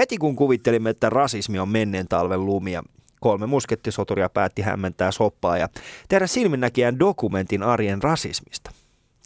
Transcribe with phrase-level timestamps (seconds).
[0.00, 2.82] Heti kun kuvittelimme, että rasismi on menneen talven lumia,
[3.20, 5.68] kolme muskettisoturia päätti hämmentää soppaa ja
[6.08, 8.70] tehdä silminnäkijän dokumentin arjen rasismista.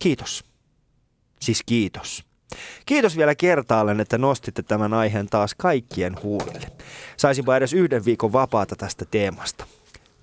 [0.01, 0.45] Kiitos.
[1.41, 2.25] Siis kiitos.
[2.87, 6.67] Kiitos vielä kertaalleen, että nostitte tämän aiheen taas kaikkien huulille.
[7.17, 9.67] Saisinpa edes yhden viikon vapaata tästä teemasta.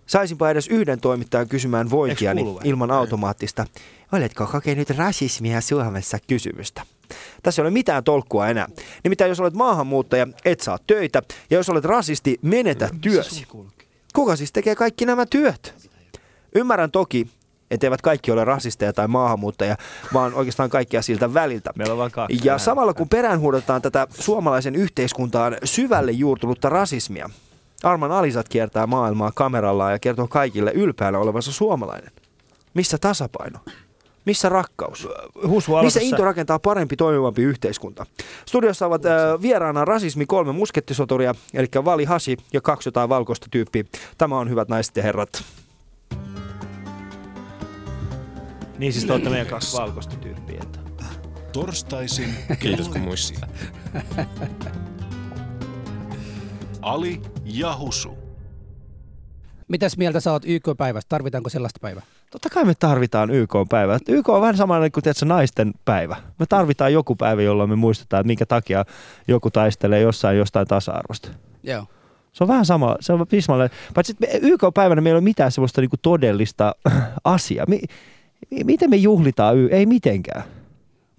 [0.06, 3.66] Saisinpa edes yhden toimittajan kysymään vointiani ilman automaattista,
[4.12, 6.82] oletko kokenut rasismia Suomessa kysymystä.
[7.44, 8.68] Tässä ei ole mitään tolkkua enää.
[9.04, 13.48] Nimittäin jos olet maahanmuuttaja, et saa töitä, ja jos olet rasisti, menetä työsi.
[14.14, 15.90] Kuka siis tekee kaikki nämä työt?
[16.56, 17.28] Ymmärrän toki,
[17.72, 19.76] etteivät kaikki ole rasisteja tai maahanmuuttajia,
[20.14, 21.72] vaan oikeastaan kaikkia siltä väliltä.
[21.76, 22.40] Meillä on vain kaksi.
[22.44, 27.30] Ja samalla kun peräänhuudetaan tätä suomalaisen yhteiskuntaan syvälle juurtunutta rasismia,
[27.84, 32.12] Arman Alisat kiertää maailmaa kamerallaan ja kertoo kaikille ylpeänä olevansa suomalainen.
[32.74, 33.60] Missä tasapaino?
[34.26, 35.08] Missä rakkaus?
[35.84, 38.06] Missä into rakentaa parempi, toimivampi yhteiskunta?
[38.48, 43.84] Studiossa ovat äh, vieraana rasismi kolme muskettisoturia, eli Vali Hasi ja kaksi jotain valkoista tyyppiä.
[44.18, 45.44] Tämä on hyvät naiset ja herrat.
[48.78, 50.60] Niin siis te olette meidän kaksi valkoista tyyppiä.
[50.62, 50.80] Että.
[51.54, 53.42] Torstaisin Kiitos kun muistit.
[56.82, 58.18] Ali ja Husu.
[59.68, 61.10] Mitäs mieltä sä oot YK-päivästä?
[61.10, 62.04] Tarvitaanko sellaista päivää?
[62.32, 64.00] Totta kai me tarvitaan YK-päivä.
[64.08, 66.16] YK on vähän samanlainen kuin tiedätkö, naisten päivä.
[66.40, 68.86] Me tarvitaan joku päivä, jolloin me muistetaan, että minkä takia
[69.28, 71.30] joku taistelee jossain jostain tasa-arvosta.
[71.64, 71.86] Joo.
[72.34, 73.70] Se on vähän sama, se on pismalle.
[73.94, 76.76] Paitsi YK-päivänä meillä ei ole mitään sellaista niinku todellista
[77.24, 77.66] asiaa.
[77.68, 77.82] Mi-
[78.52, 79.58] mi- miten me juhlitaan?
[79.58, 80.44] Y- ei mitenkään.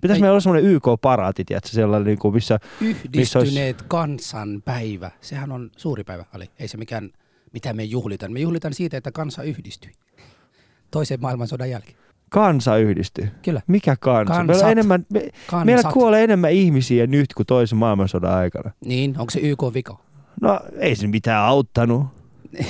[0.01, 0.21] Pitäisi Ei.
[0.23, 2.59] meillä olla semmoinen YK-paraati, tiedätkö, sellainen, niinku, missä...
[2.81, 5.11] Yhdistyneet kansanpäivä.
[5.21, 6.51] Sehän on suuri päivä, Ali.
[6.59, 7.11] Ei se mikään,
[7.53, 8.33] mitä me juhlitaan.
[8.33, 9.91] Me juhlitaan siitä, että kansa yhdistyi.
[10.93, 11.97] Toisen maailmansodan jälkeen.
[12.31, 13.29] Kansa yhdistyy.
[13.43, 13.63] Kyllä.
[13.67, 14.35] Mikä kansa?
[14.35, 14.47] Kansat.
[14.47, 15.67] Meillä, enemmän, me, Kansat.
[15.67, 18.71] meillä kuolee enemmän ihmisiä nyt kuin toisen maailmansodan aikana.
[18.85, 19.99] Niin, onko se YK vika?
[20.41, 22.07] No ei se mitään auttanut.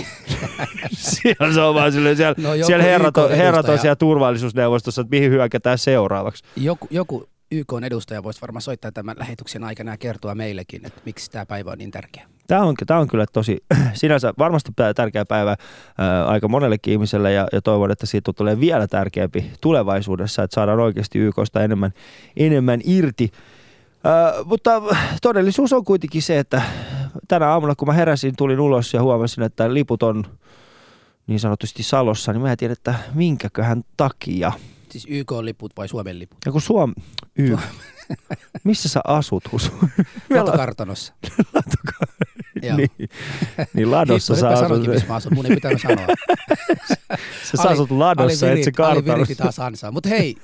[0.90, 5.16] siellä se on vaan silleen, siellä, No siellä herrat, on, herrat on siellä turvallisuusneuvostossa, että
[5.16, 6.44] mihin hyökätään seuraavaksi.
[6.56, 11.30] Joku, joku YK edustaja voisi varmaan soittaa tämän lähetyksen aikana ja kertoa meillekin, että miksi
[11.30, 12.26] tämä päivä on niin tärkeä.
[12.46, 13.64] Tämä on, tämä on kyllä tosi,
[13.94, 15.56] sinänsä varmasti tärkeä päivä
[15.98, 20.80] ää, aika monellekin ihmiselle ja, ja toivon, että siitä tulee vielä tärkeämpi tulevaisuudessa, että saadaan
[20.80, 21.92] oikeasti YKsta enemmän,
[22.36, 23.30] enemmän irti.
[24.04, 24.82] Ää, mutta
[25.22, 26.62] todellisuus on kuitenkin se, että
[27.28, 30.24] tänä aamuna kun mä heräsin, tulin ulos ja huomasin, että liput on
[31.26, 34.52] niin sanotusti Salossa, niin mä en tiedä, että minkäköhän takia.
[34.90, 36.38] Siis YK-liput vai Suomen liput?
[36.46, 36.94] Ja kun Suom...
[37.36, 37.56] Y...
[38.64, 39.72] Missä sä asut, Husu?
[39.82, 39.88] On-
[40.38, 41.12] Latokartanossa.
[42.76, 42.90] Niin,
[43.74, 44.58] niin Ladossa mä asut.
[44.58, 45.34] sanoinkin, missä mä asun.
[45.34, 46.06] Mun ei pitänyt sanoa.
[47.62, 49.34] Sä asut Ladossa, et se kartanossa.
[49.34, 49.90] taas ansaa.
[49.90, 50.36] Mutta hei,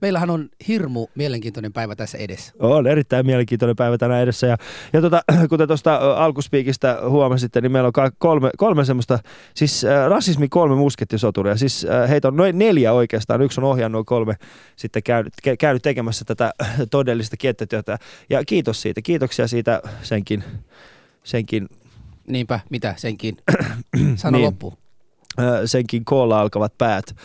[0.00, 2.52] meillähän on hirmu mielenkiintoinen päivä tässä edessä.
[2.58, 4.46] On erittäin mielenkiintoinen päivä tänään edessä.
[4.46, 4.56] Ja,
[4.92, 9.18] ja tota, kuten tuosta alkuspiikistä huomasitte, niin meillä on kolme, kolme semmoista,
[9.54, 11.56] siis äh, rasismi kolme muskettisoturia.
[11.56, 13.42] Siis äh, heitä on noin neljä oikeastaan.
[13.42, 14.34] Yksi on ohjannut kolme
[14.76, 16.52] sitten käynyt, ke- käynyt tekemässä tätä
[16.90, 17.98] todellista kenttätyötä.
[18.30, 19.02] Ja kiitos siitä.
[19.02, 20.44] Kiitoksia siitä senkin,
[21.24, 21.68] senkin
[22.26, 23.36] Niinpä, mitä senkin.
[24.16, 24.46] Sano Niin.
[24.46, 24.76] loppuun.
[25.40, 27.16] ö, senkin koolla alkavat päät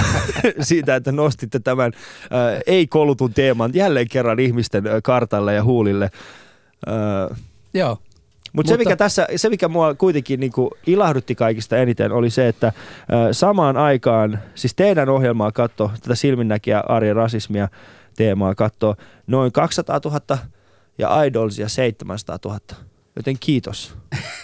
[0.60, 1.92] siitä, että nostitte tämän
[2.24, 6.10] ö, ei-kolutun teeman jälleen kerran ihmisten kartalle ja huulille.
[7.74, 7.98] Joo.
[8.52, 12.48] Mutta se, mikä tässä, se, mikä mua kuitenkin niin kuin ilahdutti kaikista eniten, oli se,
[12.48, 12.72] että
[13.32, 17.68] samaan aikaan, siis teidän ohjelmaa katto, tätä silminnäkiä arjen rasismia
[18.16, 18.96] teemaa katto
[19.26, 20.38] noin 200 000
[20.98, 22.58] ja Idolsia 700 000.
[23.20, 23.94] Joten kiitos.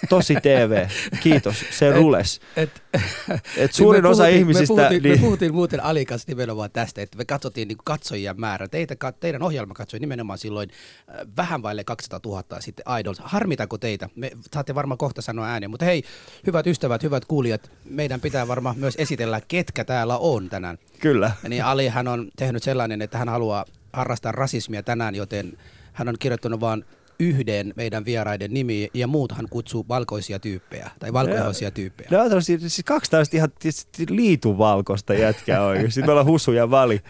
[0.08, 0.86] Tosi TV.
[1.22, 1.64] Kiitos.
[1.70, 2.40] Se rules.
[2.56, 2.82] Et,
[3.56, 4.74] Et suurin me osa ihmisistä...
[4.74, 8.40] Me puhuttiin, niin, me puhuttiin muuten Ali kanssa nimenomaan tästä, että me katsottiin niin katsojien
[8.40, 8.68] määrä.
[8.68, 13.18] Teitä, teidän ohjelma katsoi nimenomaan silloin äh, vähän vaille 200 000 sitten Idols.
[13.24, 14.08] Harmitako teitä?
[14.16, 15.70] Me saatte varmaan kohta sanoa ääneen.
[15.70, 16.02] Mutta hei,
[16.46, 20.78] hyvät ystävät, hyvät kuulijat, meidän pitää varmaan myös esitellä, ketkä täällä on tänään.
[21.00, 21.30] Kyllä.
[21.42, 25.58] Ja niin Ali hän on tehnyt sellainen, että hän haluaa harrastaa rasismia tänään, joten
[25.92, 26.84] hän on kirjoittanut vain
[27.20, 32.08] yhden meidän vieraiden nimi ja muut hän kutsuu valkoisia tyyppejä tai valkoihoisia tyyppejä.
[32.10, 35.92] Ne on tällaisia, siis kaksi tällaista ihan tietysti liituvalkoista jätkää oikein.
[35.92, 37.00] Sitten meillä on Husu ja Vali.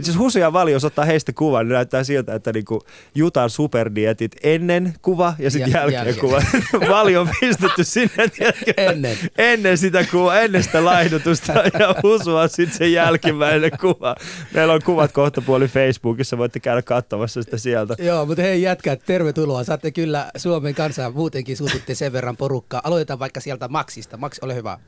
[0.00, 2.82] Itse asiassa Husu ja Vali, jos ottaa heistä kuvan, niin näyttää siltä, että niinku
[3.14, 6.18] Jutan superdietit ennen kuva ja sitten jälkeen, jälkeen.
[6.18, 6.42] kuva.
[6.94, 9.18] Vali on pistetty sinne tiedätkö, Ennen.
[9.38, 14.16] ennen sitä kuvaa, ennen sitä laihdutusta ja Husu on sitten se jälkimmäinen kuva.
[14.54, 17.94] Meillä on kuvat kohta puoli Facebookissa, voitte käydä katsomassa sitä sieltä.
[17.98, 19.64] Joo, mutta hei jätkät, tervetuloa.
[19.64, 22.80] Saatte kyllä Suomen kansaa muutenkin suutitte sen verran porukkaa.
[22.84, 24.16] Aloitetaan vaikka sieltä Maxista.
[24.16, 24.78] Max, ole hyvä.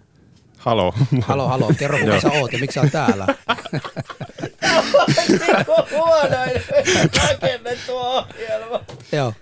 [0.59, 0.95] Halo.
[1.21, 1.73] Halo, halo.
[1.79, 3.27] Kerro, kuka sä oot ja miksi sä oot täällä.
[5.91, 6.63] Huonoin
[7.31, 8.81] rakennettu ohjelma.
[9.13, 9.35] Joo.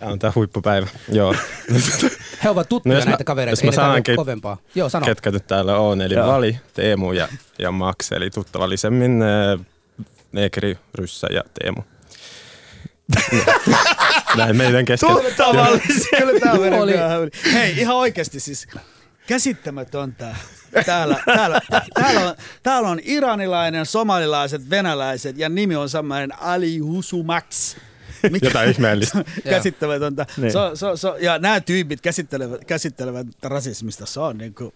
[0.00, 0.86] Tämä on tämä huippupäivä.
[1.08, 1.34] Joo.
[2.44, 4.56] He ovat tuttuja No jos mä- näitä kavereita, jos ei mä ke- kovempaa.
[4.74, 5.06] Joo, sano.
[5.06, 6.26] Ketkä nyt täällä on, eli Joo.
[6.28, 9.60] Vali, Teemu ja, ja Max, eli tuttavallisemmin äh,
[10.32, 11.82] Neekeri, Ryssä ja Teemu.
[14.36, 15.08] Näin meidän kesken.
[15.10, 16.18] Tuttavallisia.
[16.18, 17.30] Kyllä kyllä hyvin.
[17.52, 18.66] Hei, ihan oikeasti siis
[19.28, 20.36] käsittämätöntä.
[20.86, 21.60] Täällä, täällä,
[21.94, 27.76] täällä, on, täällä on iranilainen, somalilaiset, venäläiset ja nimi on samainen Ali Husumax.
[28.30, 29.24] Mikä Jotain ihmeellistä.
[29.50, 30.26] käsittämätöntä.
[30.36, 30.52] Niin.
[30.52, 34.06] So, so, so, ja nämä tyypit käsittelevät, käsittelevät rasismista.
[34.06, 34.72] Se on niin kuin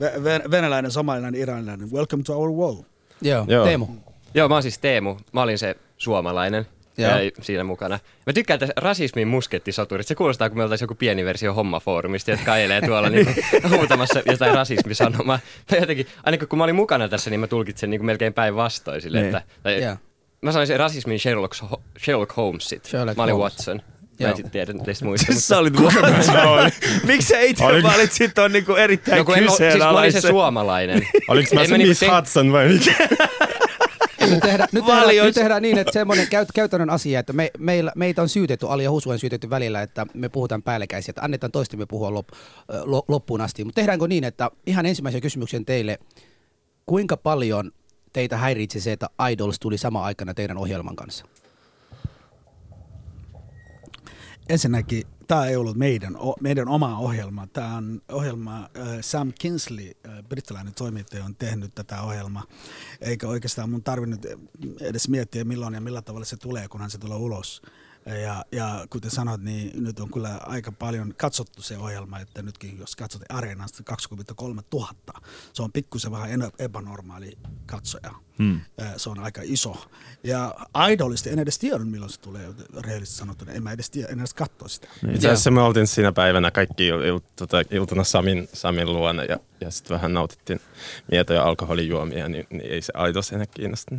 [0.00, 1.92] ve- venäläinen, somalilainen, iranilainen.
[1.92, 2.84] Welcome to our world.
[3.22, 3.64] Joo, Joo.
[3.64, 3.86] Teemu.
[4.34, 5.16] Joo, mä oon siis Teemu.
[5.32, 6.66] Mä olin se suomalainen.
[6.98, 7.18] Joo.
[7.18, 7.98] Ja siinä mukana.
[8.26, 10.06] Mä tykkään tästä rasismin muskettisoturit.
[10.06, 13.26] Se kuulostaa, kun me oltaisiin joku pieni versio hommafoorumista, jotka ajelee tuolla niin
[13.76, 15.38] huutamassa jotain rasismisanomaa.
[15.70, 19.00] Mä jotenkin, ainakin kun mä olin mukana tässä, niin mä tulkitsen niin kuin melkein päinvastoin
[19.02, 19.36] sille, Niin.
[19.36, 19.42] että...
[19.62, 19.96] Tai, Joo.
[20.42, 21.54] Mä sanoin sen rasismin Sherlock,
[22.04, 22.84] Sherlock Holmesit.
[22.84, 23.52] Sherlock mä olin Holmes.
[23.52, 23.82] Watson.
[24.20, 25.32] Mä en tiedä teistä muista.
[25.38, 25.74] Sä olit
[27.06, 30.12] Miksi sä itse Oliko- valitsit ton niinku erittäin No kun en, oo- siis mä olin
[30.12, 30.30] se kyseenalaisen?
[30.30, 31.06] suomalainen.
[31.28, 32.94] Oliko mä se mä niinku Miss te- Hudson vai mikä?
[34.30, 37.92] Nyt tehdään, nyt, tehdään, nyt tehdään niin, että semmoinen käyt, käytännön asia, että me, meillä,
[37.96, 41.52] meitä on syytetty, Ali ja Husu on syytetty välillä, että me puhutaan päällekkäisiä, että annetaan
[41.52, 42.28] toistemme puhua lop,
[42.84, 43.64] lo, loppuun asti.
[43.64, 45.98] Mutta tehdäänkö niin, että ihan ensimmäisen kysymyksen teille,
[46.86, 47.72] kuinka paljon
[48.12, 51.24] teitä häiritsi se, että Idols tuli sama aikana teidän ohjelman kanssa?
[54.48, 57.46] Ensinnäkin tämä ei ollut meidän, meidän oma ohjelma.
[57.46, 58.68] Tämä on ohjelma, äh,
[59.00, 62.44] Sam Kinsley, äh, brittiläinen toimittaja, on tehnyt tätä ohjelmaa.
[63.00, 64.26] Eikä oikeastaan mun tarvinnut
[64.80, 67.62] edes miettiä milloin ja millä tavalla se tulee, kunhan se tulee ulos.
[68.22, 72.78] Ja, ja kuten sanoit, niin nyt on kyllä aika paljon katsottu se ohjelma, että nytkin
[72.78, 74.88] jos katsot Areenasta 23 000,
[75.52, 78.14] se on pikkusen vähän epänormaali katsoja.
[78.38, 78.60] Hmm.
[78.96, 79.76] Se on aika iso.
[80.24, 80.54] Ja
[80.90, 82.48] Idolista en edes tiedä, milloin se tulee,
[82.80, 83.52] rehellisesti sanottuna.
[83.52, 84.88] En mä edes tiedä, en edes katsoa sitä.
[85.14, 89.38] Itse asiassa me oltiin siinä päivänä kaikki il, il, tota, iltana Samin, Samin luona ja,
[89.60, 90.60] ja sitten vähän nautittiin
[91.10, 93.94] mietoja alkoholijuomia, niin, niin ei se aidos enää kiinnosta.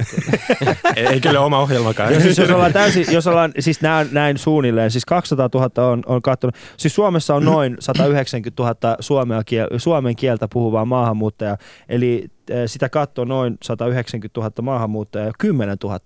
[0.95, 2.13] ei, ei kyllä oma ohjelmakaan.
[2.13, 6.03] Ja siis jos ollaan täysin, jos ollaan, siis näin, näin suunnilleen, siis 200 000 on,
[6.05, 9.41] on katsonut, siis Suomessa on noin 190 000 suomea
[9.77, 11.57] suomen kieltä puhuvaa maahanmuuttajaa,
[11.89, 12.29] eli
[12.65, 15.99] sitä katsoo noin 190 000 maahanmuuttajaa ja 10 000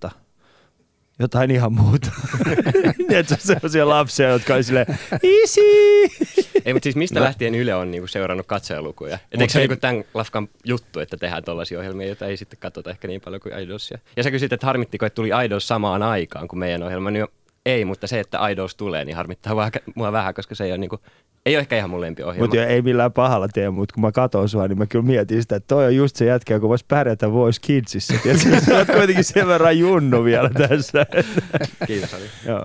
[1.19, 2.11] jotain ihan muuta.
[3.07, 5.61] Tiedätkö, sellaisia lapsia, jotka oli silleen, easy!
[6.65, 7.25] Ei, mutta siis mistä no.
[7.25, 9.15] lähtien Yle on niinku seurannut katsojalukuja?
[9.15, 12.37] Et Mut eikö se hei- niinku tämän lafkan juttu, että tehdään tällaisia ohjelmia, joita ei
[12.37, 13.99] sitten katsota ehkä niin paljon kuin Idolsia?
[14.17, 17.27] Ja sä kysyt, että harmittiko, että tuli Idols samaan aikaan kuin meidän ohjelma, niin
[17.67, 20.77] ei, mutta se, että Idols tulee, niin harmittaa mua, mua vähän, koska se ei ole,
[20.77, 20.99] niinku,
[21.45, 22.43] ei ole ehkä ihan mun lempiohjelma.
[22.43, 25.55] Mutta ei millään pahalla tee, mutta kun mä katson sua, niin mä kyllä mietin sitä,
[25.55, 28.13] että toi on just se jätkä, joka voisi pärjätä Voice Kidsissa.
[28.23, 31.05] Tiedätkö, sä oot kuitenkin sen verran junnu vielä tässä.
[31.87, 32.15] Kiitos.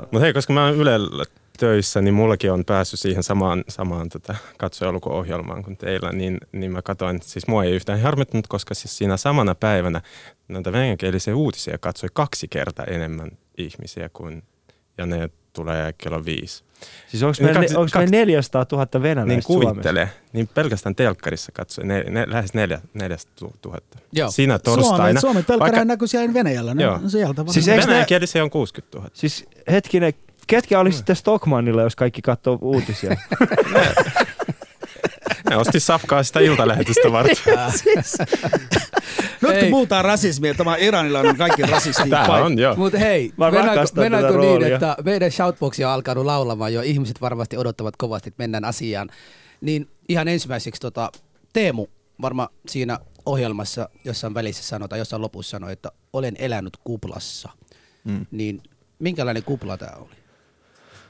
[0.01, 1.25] Mutta hei, koska mä oon Ylellä
[1.59, 6.83] töissä, niin mullakin on päässyt siihen samaan, samaan tota, katsojalukuohjelmaan kuin teillä, niin, niin mä
[6.83, 10.01] katsoin, siis mua ei yhtään harmittanut, koska siis siinä samana päivänä
[10.49, 14.43] näitä venäjänkielisiä uutisia katsoi kaksi kertaa enemmän ihmisiä kuin,
[14.99, 16.65] ja ne tulee kello viisi.
[17.09, 19.71] Siis onko Niin meillä, kaksi- onko meillä kaksi- 400 000 venäläistä Niin Suomessa?
[19.71, 23.99] kuvittele, niin pelkästään telkkarissa katsoi ne, ne, lähes neljä, neljästä tu- tuhatta.
[24.13, 24.31] Joo.
[24.31, 24.97] Siinä torstaina.
[24.97, 26.75] Suomen, Suomen telkkarihan vaikka- näkyy siellä Venäjällä.
[26.75, 26.95] Ne Joo.
[26.95, 27.53] on sieltä vaan.
[27.55, 29.11] Siis eikö ne- Venäjänkielisiä on 60 000.
[29.15, 30.13] Siis hetkinen,
[30.47, 33.17] ketkä olisi sitten Stockmannilla, jos kaikki katsoo uutisia?
[35.51, 37.37] Ne osti safkaa sitä iltalähetystä varten.
[39.43, 39.61] Nyt Ei.
[39.61, 42.11] kun puhutaan rasismia, tämä iranilainen on kaikki rasisti.
[42.11, 42.77] Tää on joo.
[42.77, 44.75] Mutta hei, Mä mennäänkö, niin, roolia.
[44.75, 49.09] että meidän shoutboxi on alkanut laulamaan jo, ihmiset varmasti odottavat kovasti, että mennään asiaan.
[49.61, 51.13] Niin ihan ensimmäiseksi tota,
[51.53, 51.87] Teemu
[52.23, 57.51] varmaan siinä ohjelmassa jossain välissä sanoi tai jossain lopussa sanoi, että olen elänyt kuplassa.
[58.05, 58.27] Mm.
[58.31, 58.63] Niin
[58.99, 60.11] minkälainen kupla tämä oli?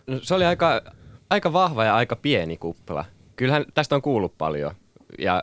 [0.07, 0.83] No, se oli aika,
[1.31, 3.05] aika vahva ja aika pieni kupla.
[3.37, 4.75] Kyllähän tästä on kuullut paljon.
[5.19, 5.43] Ja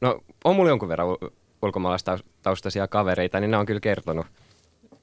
[0.00, 1.30] no, on mulla jonkun verran ul-
[1.62, 4.26] ulkomaalaistaustaisia kavereita, niin ne on kyllä kertonut.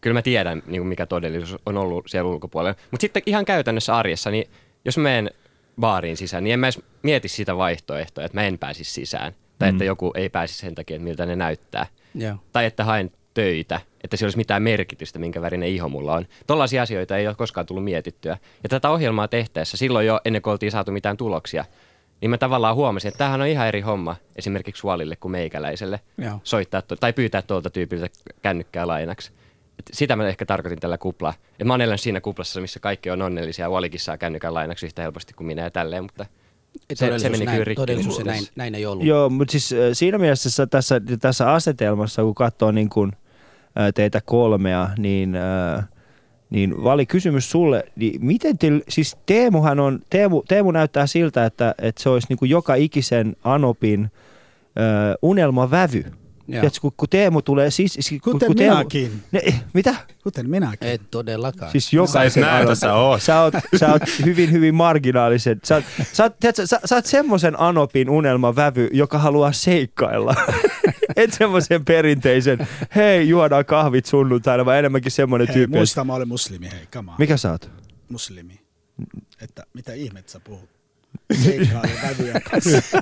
[0.02, 2.80] Kyllä mä tiedän, niin kuin mikä todellisuus on ollut siellä ulkopuolella.
[2.92, 4.50] Mutta sitten ihan käytännössä arjessa, niin
[4.86, 5.32] jos mä menen
[5.80, 9.34] baariin sisään, niin en mä edes mieti sitä vaihtoehtoa, että mä en pääsisi sisään.
[9.60, 11.86] Tai että joku ei pääsisi sen takia, että miltä ne näyttää.
[12.16, 12.36] Joo.
[12.52, 16.26] Tai että haen töitä, että sillä olisi mitään merkitystä, minkä värinen iho mulla on.
[16.48, 18.38] Tollaisia asioita ei ole koskaan tullut mietittyä.
[18.64, 21.66] Ja tätä ohjelmaa tehtäessä, silloin jo ennen kuin oltiin saatu mitään tuloksia,
[22.22, 26.40] niin mä tavallaan huomasin, että tämähän on ihan eri homma esimerkiksi Suolille kuin meikäläiselle Joo.
[26.44, 28.08] soittaa to- tai pyytää tuolta tyypiltä
[28.42, 29.32] kännykkää lainaksi.
[29.80, 31.34] Et sitä mä ehkä tarkoitin tällä kupla.
[31.60, 33.70] Et mä oon elänyt siinä kuplassa, missä kaikki on onnellisia.
[33.70, 36.26] Walikin saa kännykän lainaksi yhtä helposti kuin minä ja tälleen, mutta
[36.90, 39.06] Et Se- se meni näin, kyllä rikki Todellisuus se näin, näin ei ollut.
[39.06, 43.12] Joo, mutta siis äh, siinä mielessä sä tässä, tässä asetelmassa, kun katsoo niin kuin,
[43.80, 45.86] äh, teitä kolmea, niin äh,
[46.50, 51.76] Niin Vali, kysymys sulle, niin miten te, siis Teemuhan on, Teemu, Teemu näyttää siltä, että,
[51.82, 54.12] että se olisi niin kuin joka ikisen Anopin
[54.78, 56.06] ö, unelmavävy.
[56.52, 57.94] Tiedätkö, kun, kun Teemu tulee siis...
[57.94, 59.24] siis kun, Kuten kun Teemu, minäkin.
[59.32, 59.42] ne,
[59.74, 59.96] mitä?
[60.24, 60.88] Kuten minäkin.
[60.88, 61.72] Et todellakaan.
[61.72, 63.22] Siis Sä et näytä, Anopin- sä oot.
[63.22, 65.60] Sä oot, sä oot hyvin, hyvin marginaalisen.
[65.64, 70.36] Sä, oot- sä, oot, tiedätkö, sä, sä oot semmoisen Anopin unelmavävy, joka haluaa seikkailla.
[71.16, 75.78] Et semmoisen perinteisen, hei juodaan kahvit sunnuntaina, vaan enemmänkin semmoinen Hei, tyyppi.
[75.78, 77.16] muista mä olen muslimi, hei, come on.
[77.20, 77.70] Mikä sä oot?
[78.10, 78.60] Muslimi.
[79.42, 80.70] Että mitä ihmettä sä puhut?
[81.44, 83.02] Seikkailu vävyjen kanssa.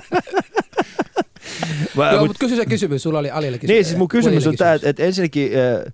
[1.96, 3.76] Mä, Joo, mut- mutta kysy se kysymys, sulla oli Alille kysymys.
[3.76, 5.92] Niin, siis mun kysymys on tämä, että, että ensinnäkin, äh,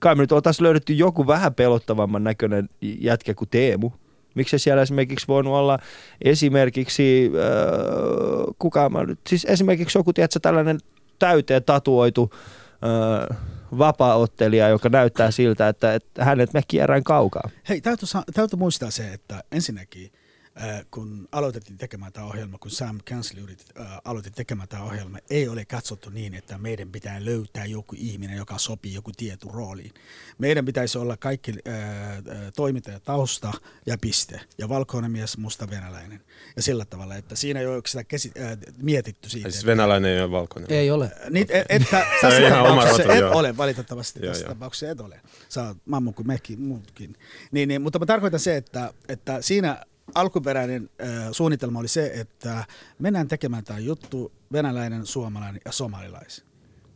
[0.00, 3.90] kai me nyt oltaisiin löydetty joku vähän pelottavamman näköinen jätkä kuin Teemu.
[4.34, 5.78] Miksi siellä esimerkiksi voinut olla
[6.24, 10.78] esimerkiksi, äh, kuka mä nyt, siis esimerkiksi joku, tiedätkö, tällainen
[11.18, 13.38] täyteen tatuoitu äh,
[13.78, 17.50] vapaaottelija, joka näyttää siltä, että, että hänet me kierrän kaukaa.
[17.68, 20.12] Hei, täytyy, täytyy muistaa se, että ensinnäkin
[20.62, 22.98] äh, kun aloitettiin tekemään tämä ohjelma, kun Sam
[23.42, 27.94] yritti, äh, aloitti tekemään tämä ohjelma, ei ole katsottu niin, että meidän pitää löytää joku
[27.98, 29.92] ihminen, joka sopii joku tietty rooliin.
[30.38, 32.22] Meidän pitäisi olla kaikki äh, äh,
[32.56, 33.52] toiminta tausta
[33.86, 36.20] ja piste, ja valkoinen mies, musta venäläinen.
[36.56, 39.50] Ja sillä tavalla, että siinä ei ole sitä kesi- äh, mietitty siitä.
[39.50, 40.72] Siis venäläinen ei ole valkoinen.
[40.72, 41.10] Ei ole.
[41.30, 43.38] niin, et, että Se on tässä ihan oma tapauksessa rotu, et joo.
[43.38, 44.54] ole, valitettavasti Joo, tässä joo.
[44.54, 45.20] tapauksessa et ole.
[45.48, 47.16] Sä oot mammu kuin mekin muutkin.
[47.52, 49.84] Niin, niin, mutta mä tarkoitan se, että, että siinä
[50.14, 52.64] alkuperäinen äh, suunnitelma oli se, että
[52.98, 56.44] mennään tekemään tämä juttu venäläinen, suomalainen ja somalilais.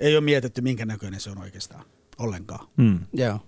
[0.00, 1.85] Ei ole mietitty, minkä näköinen se on oikeastaan
[2.19, 2.69] ollenkaan.
[2.83, 2.99] Hmm.
[3.12, 3.40] Joo.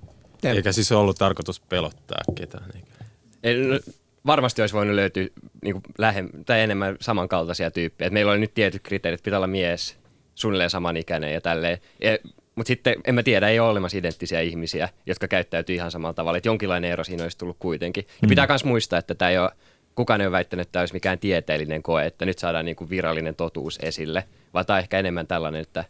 [0.42, 2.70] Eikä siis ollut tarkoitus pelottaa ketään.
[2.74, 2.94] eikä.
[3.42, 3.80] Ei, no,
[4.26, 5.26] varmasti olisi voinut löytyä
[5.62, 8.06] niin kuin lähem, tai enemmän samankaltaisia tyyppejä.
[8.06, 9.96] Et meillä oli nyt tietyt kriteerit, pitää olla mies,
[10.34, 11.78] suunnilleen samanikäinen ja tälleen.
[12.00, 12.18] Ja,
[12.54, 16.36] mutta sitten, en mä tiedä, ei ole olemassa identtisiä ihmisiä, jotka käyttäytyy ihan samalla tavalla.
[16.36, 18.06] Että jonkinlainen ero siinä olisi tullut kuitenkin.
[18.22, 19.50] Ja pitää myös muistaa, että tämä ei ole,
[19.94, 22.90] kukaan ei ole väittänyt, että tämä olisi mikään tieteellinen koe, että nyt saadaan niin kuin
[22.90, 24.24] virallinen totuus esille.
[24.54, 25.84] Vaan tämä on ehkä enemmän tällainen, että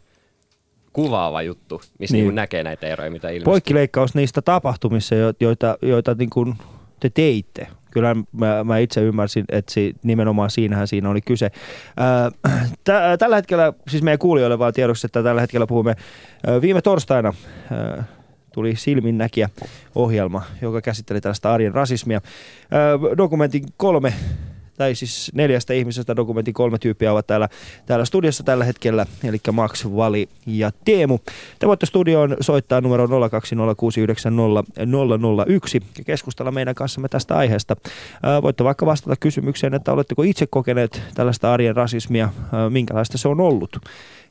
[0.93, 2.25] kuvaava juttu, missä Niin.
[2.27, 2.35] niin.
[2.35, 3.45] Näkee näitä eroja, mitä ilmestyy.
[3.45, 6.55] Poikkileikkaus niistä tapahtumissa, jo- joita, joita niin kuin
[6.99, 7.67] te teitte.
[7.95, 11.51] Kyllä mä, mä itse ymmärsin, että si, nimenomaan siinähän siinä oli kyse.
[11.97, 12.31] Ää,
[12.83, 15.95] tä, tällä hetkellä, siis meidän kuulijoille vaan tiedoksi, että tällä hetkellä puhumme
[16.47, 17.33] ää, viime torstaina
[18.53, 19.49] tuli Silminnäkijä
[19.95, 22.21] ohjelma, joka käsitteli tällaista arjen rasismia.
[23.17, 24.13] Dokumentin kolme
[24.77, 27.49] tai siis neljästä ihmisestä dokumentin kolme tyyppiä ovat täällä,
[27.85, 31.19] täällä studiossa tällä hetkellä, eli Max, Vali ja Teemu.
[31.59, 33.11] Te voitte studioon soittaa numero 020690001
[35.97, 37.75] ja keskustella meidän kanssamme tästä aiheesta.
[38.41, 42.29] Voitte vaikka vastata kysymykseen, että oletteko itse kokeneet tällaista arjen rasismia,
[42.69, 43.79] minkälaista se on ollut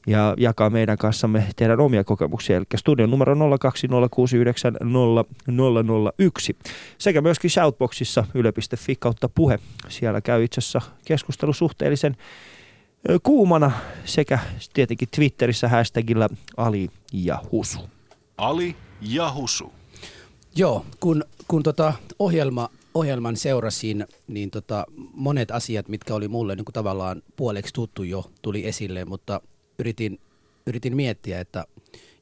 [0.07, 2.57] ja jakaa meidän kanssamme teidän omia kokemuksia.
[2.57, 3.39] Eli studion numero 020690001
[6.99, 9.59] sekä myöskin Shoutboxissa yle.fi kautta puhe.
[9.89, 12.17] Siellä käy itse asiassa keskustelu suhteellisen
[13.23, 13.71] kuumana
[14.05, 14.39] sekä
[14.75, 17.81] tietenkin Twitterissä hashtagillä Ali ja Husu.
[18.37, 19.73] Ali ja Husu.
[20.57, 26.65] Joo, kun, kun tota ohjelma, ohjelman seurasin, niin tota monet asiat, mitkä oli mulle niin
[26.65, 29.41] kuin tavallaan puoleksi tuttu jo, tuli esille, mutta
[29.79, 30.21] yritin,
[30.67, 31.65] yritin miettiä, että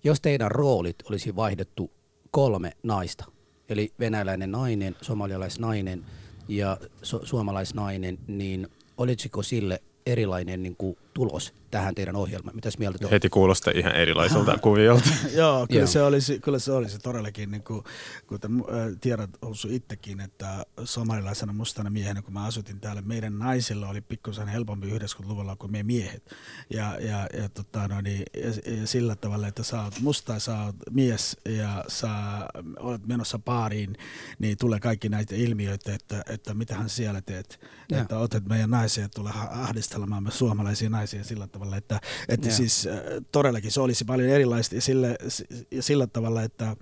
[0.05, 1.91] jos teidän roolit olisi vaihdettu
[2.31, 3.25] kolme naista,
[3.69, 6.05] eli venäläinen nainen, somalialaisnainen
[6.49, 8.69] ja su- suomalaisnainen, niin
[8.99, 12.57] olisiko sille erilainen niin kuin, tulos tähän teidän ohjelmaan?
[12.57, 13.11] Mitäs mieltä te?
[13.11, 15.09] Heti kuulostaa ihan erilaiselta kuviolta.
[15.35, 15.87] Joo, kyllä, Joo.
[15.87, 17.85] Se olisi, kyllä se olisi todellakin, niin kuin,
[18.26, 23.88] kuten äh, tiedät Hulsu itsekin, että somalilaisena mustana miehenä, kun mä asutin täällä, meidän naisilla
[23.88, 26.35] oli pikkusen helpompi 90-luvulla kuin me miehet.
[26.71, 30.62] Ja, ja, ja, tota, no, niin, ja, ja sillä tavalla, että sä oot musta, sä
[30.62, 32.09] oot mies ja sä
[32.78, 33.97] olet menossa baariin,
[34.38, 37.61] niin tulee kaikki näitä ilmiöitä, että, että mitähän siellä teet.
[37.90, 38.00] Joo.
[38.00, 42.57] Että otat meidän naisia ja tulee ahdistelemaan me suomalaisia naisia sillä tavalla, että, että Joo.
[42.57, 43.01] siis äh,
[43.33, 45.09] todellakin se olisi paljon erilaista ja sillä,
[45.71, 46.77] ja sillä tavalla, että,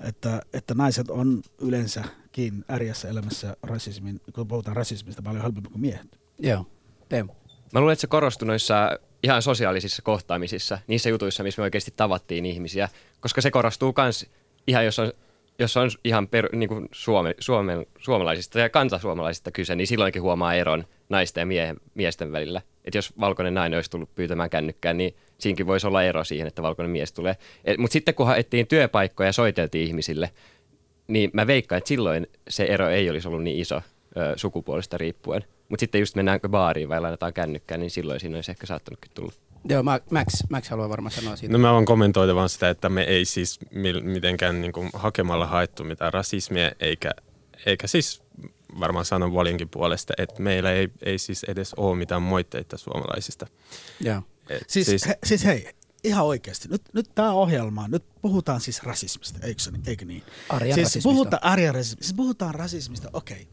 [0.00, 6.20] että, että naiset on yleensäkin ärjässä elämässä rasismin, kun puhutaan rasismista, paljon helpompi kuin miehet.
[6.38, 6.66] Joo,
[7.08, 7.32] Teemu.
[7.72, 12.46] Mä luulen, että se korostui noissa ihan sosiaalisissa kohtaamisissa, niissä jutuissa, missä me oikeasti tavattiin
[12.46, 12.88] ihmisiä,
[13.20, 14.26] koska se korostuu myös
[14.66, 15.12] ihan, jos on,
[15.58, 20.54] jos on ihan per, niin kuin Suome, Suomen, suomalaisista ja kansasuomalaisista kyse, niin silloinkin huomaa
[20.54, 22.62] eron naisten ja miehen, miesten välillä.
[22.86, 26.62] Että jos valkoinen nainen olisi tullut pyytämään kännykkään, niin siinäkin voisi olla ero siihen, että
[26.62, 27.36] valkoinen mies tulee.
[27.78, 30.30] Mutta sitten kun haettiin työpaikkoja ja soiteltiin ihmisille,
[31.06, 33.76] niin mä veikkaan, että silloin se ero ei olisi ollut niin iso
[34.16, 35.44] ö, sukupuolesta riippuen.
[35.68, 39.32] Mutta sitten just mennäänkö baariin vai lainataan kännykkään, niin silloin siinä olisi ehkä saattanutkin tulla
[39.68, 41.52] Joo, Ma- Max, Max haluaa varmaan sanoa siitä.
[41.52, 43.58] No mä voin kommentoida vaan sitä, että me ei siis
[44.02, 47.10] mitenkään niin kuin hakemalla haettu mitään rasismia, eikä,
[47.66, 48.22] eikä siis
[48.80, 53.46] varmaan sanon Volinkin puolesta, että meillä ei, ei siis edes ole mitään moitteita suomalaisista.
[54.00, 54.22] Joo.
[54.50, 56.68] Et Siis, siis, he, siis hei, ihan oikeasti.
[56.68, 60.22] Nyt, nyt tämä ohjelma, nyt puhutaan siis rasismista, eikö, se, eikö niin?
[60.48, 61.08] Arjen siis rasismista.
[61.08, 62.04] Puhutaan, arjen rasismista.
[62.04, 63.48] Siis puhutaan rasismista, okei.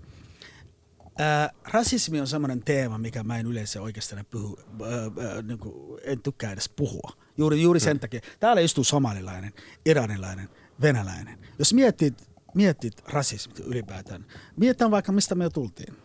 [1.17, 6.00] Ää, rasismi on semmoinen teema, mikä mä en yleensä oikeastaan puhu, ää, ää, niin kuin,
[6.03, 7.12] en tykkää edes puhua.
[7.38, 8.22] Juuri, juuri sen takia.
[8.39, 9.53] Täällä istuu somalilainen,
[9.86, 10.50] iranilainen,
[10.82, 11.39] venäläinen.
[11.60, 14.25] Jos mietit, mietit rasismia ylipäätään,
[14.57, 15.95] mietitään vaikka mistä me tultiin.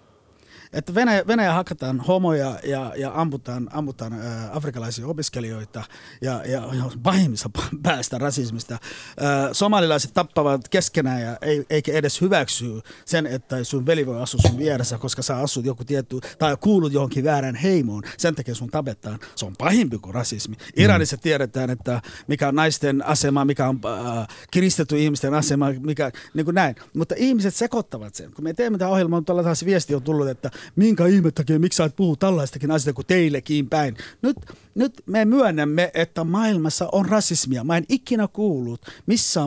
[0.73, 5.85] Että Venäjä, Venäjä hakataan homoja ja, ja ammutaan, ammutaan ää, afrikalaisia opiskelijoita
[6.23, 7.51] ja, ja, ja pahimmissa
[7.83, 8.79] päästä rasismista.
[9.21, 14.41] Ää, somalilaiset tappavat keskenään ja ei, eikä edes hyväksy sen, että sun veli voi asua
[14.47, 18.03] sun vieressä, koska sä asut joku tietty, tai kuulut johonkin väärään heimoon.
[18.17, 19.19] Sen takia sun tapetaan.
[19.35, 20.57] Se on pahimpi kuin rasismi.
[20.77, 23.81] Iranissa tiedetään, että mikä on naisten asema, mikä on
[24.19, 26.75] äh, kiristetty ihmisten asema, mikä, niin kuin näin.
[26.95, 28.33] Mutta ihmiset sekoittavat sen.
[28.33, 31.77] Kun me teemme tämä ohjelma, tuolla taas viesti on tullut, että minkä ihme takia, miksi
[31.77, 33.97] sä et puhu tällaistakin asioista kuin teillekin päin.
[34.23, 34.37] Nyt,
[34.75, 37.65] nyt me myönnämme, että maailmassa on rasismia.
[37.65, 38.87] Mä en ikinä kuullut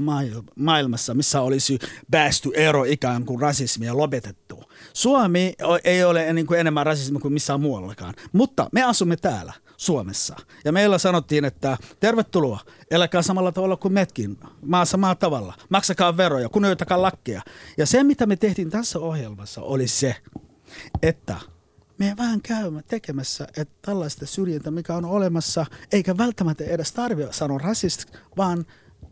[0.02, 1.80] mail- maailmassa, missä olisi
[2.12, 4.64] päästy ero ikään kuin rasismia lopetettu.
[4.94, 5.54] Suomi
[5.84, 9.54] ei ole niin kuin enemmän rasismia kuin missään muuallakaan, mutta me asumme täällä.
[9.78, 10.36] Suomessa.
[10.66, 12.60] Ja meillä sanottiin, että tervetuloa,
[12.92, 17.42] eläkää samalla tavalla kuin metkin, maa samalla tavalla, maksakaa veroja, kunnioitakaa lakkeja.
[17.78, 20.16] Ja se, mitä me tehtiin tässä ohjelmassa, oli se,
[21.02, 21.36] että
[21.98, 27.58] me vähän käymme tekemässä että tällaista syrjintä, mikä on olemassa, eikä välttämättä edes tarvitse sanoa
[27.58, 28.06] rasist,
[28.38, 28.66] vaan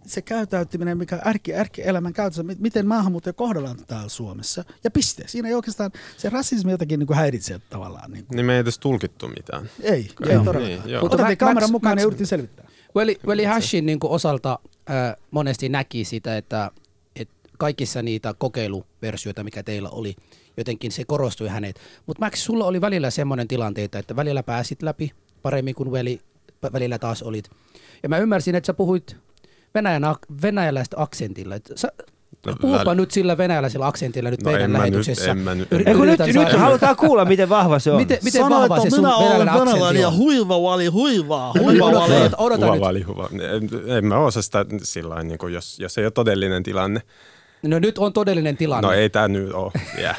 [0.07, 4.63] se käyttäytyminen, mikä ärki, ärki elämän käytössä, mi- miten maahanmuuttajia kohdellaan täällä Suomessa.
[4.83, 5.23] Ja piste.
[5.27, 8.11] Siinä ei oikeastaan se rasismi jotakin niin kuin häiritsee tavallaan.
[8.11, 8.35] Niin, kuin.
[8.35, 9.69] Niin me ei edes tulkittu mitään.
[9.81, 10.39] Ei, Joo.
[10.39, 10.63] ei todellakaan.
[10.63, 11.01] Niin, joo.
[11.01, 12.67] Mutta Otettiin Max- kameran mukaan Max- ja yritin selvittää.
[12.95, 16.71] Veli, veli Hashin niin osalta äh, monesti näki sitä, että,
[17.15, 20.15] että kaikissa niitä kokeiluversioita, mikä teillä oli,
[20.57, 21.79] jotenkin se korostui hänet.
[22.05, 26.19] Mutta Max, sulla oli välillä semmoinen tilanteita, että välillä pääsit läpi paremmin kuin veli,
[26.73, 27.49] välillä taas olit.
[28.03, 29.15] Ja mä ymmärsin, että sä puhuit
[29.75, 30.03] venäjän,
[30.41, 31.55] venäjäläistä aksentilla.
[31.55, 31.87] Et sä,
[32.45, 35.31] No, puhupa väl- nyt sillä venäläisellä aksentilla nyt No meidän nyt- lähetyksessä.
[35.31, 37.97] en mä nyt- nyt, yritän nyt saada- halutaan kuulla, miten vahva se on.
[37.97, 40.17] Miten, miten vahva se sun venäläinen aksentti on?
[40.17, 42.81] huiva vali huivaa, Odota, odota, odota Huva nyt.
[42.81, 43.29] vali, huva.
[43.31, 47.01] En, en mä osaa sitä sillä niin kuin jos, jos ei ole todellinen tilanne.
[47.63, 48.87] No nyt on todellinen tilanne.
[48.87, 49.71] No ei tää nyt ole.
[49.97, 50.17] Yeah.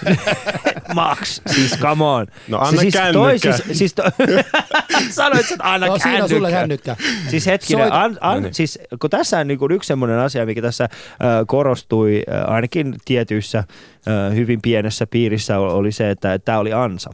[0.95, 2.27] Max, siis come on.
[2.49, 3.53] No anna siis kännykkä.
[3.57, 4.03] siis, siis to,
[5.11, 6.97] sanoit, että anna no siinä on sulle kännykkä.
[6.97, 7.31] kännykkä.
[7.31, 8.55] Siis hetkinen, Soit- an, an, No niin.
[8.55, 10.89] siis, kun tässä on niin kuin yksi semmoinen asia, mikä tässä äh,
[11.47, 17.11] korostui äh, ainakin tietyissä äh, hyvin pienessä piirissä oli se, että tämä oli ansa.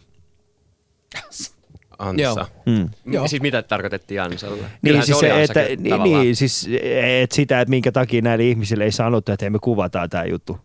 [1.98, 2.22] Ansa.
[2.22, 2.46] Joo.
[2.66, 2.88] Mm.
[3.12, 3.28] Joo.
[3.28, 4.56] Siis mitä tarkoitettiin Ansalla?
[4.56, 6.68] Niin, Kyllähän siis se oli se, että, niin, niin, siis
[7.22, 10.59] et sitä, että minkä takia näille ihmisille ei sanottu, että me kuvataan tämä juttu.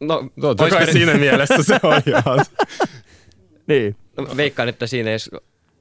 [0.00, 2.44] No, Totta vois kai siinä mielessä se on ihan.
[3.66, 3.96] Niin.
[4.16, 5.30] No, veikkaan, että siinä ei, olisi-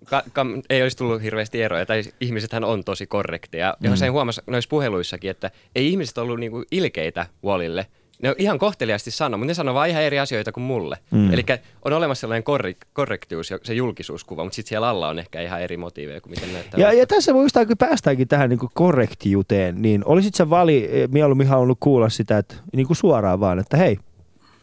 [0.05, 3.77] ka, ka, ei olisi tullut hirveästi eroja, tai ihmisethän on tosi korrekteja.
[3.79, 3.85] Mm.
[3.85, 7.85] Johon sen huomasi noissa puheluissakin, että ei ihmiset ollut niinku ilkeitä Wallille.
[8.21, 10.97] Ne on ihan kohteliaasti sano, mutta ne sanoo vaan ihan eri asioita kuin mulle.
[11.11, 11.33] Mm.
[11.33, 11.43] Eli
[11.85, 15.61] on olemassa sellainen korri- korrektius ja se julkisuuskuva, mutta sitten siellä alla on ehkä ihan
[15.61, 16.79] eri motiiveja kuin miten näyttää.
[16.79, 21.09] Ja, ja tässä muistaa, kun päästäänkin tähän niin kuin korrektiuteen, niin olisit sä vali eh,
[21.09, 23.97] mieluummin halunnut kuulla sitä että, niin kuin suoraan vaan, että hei,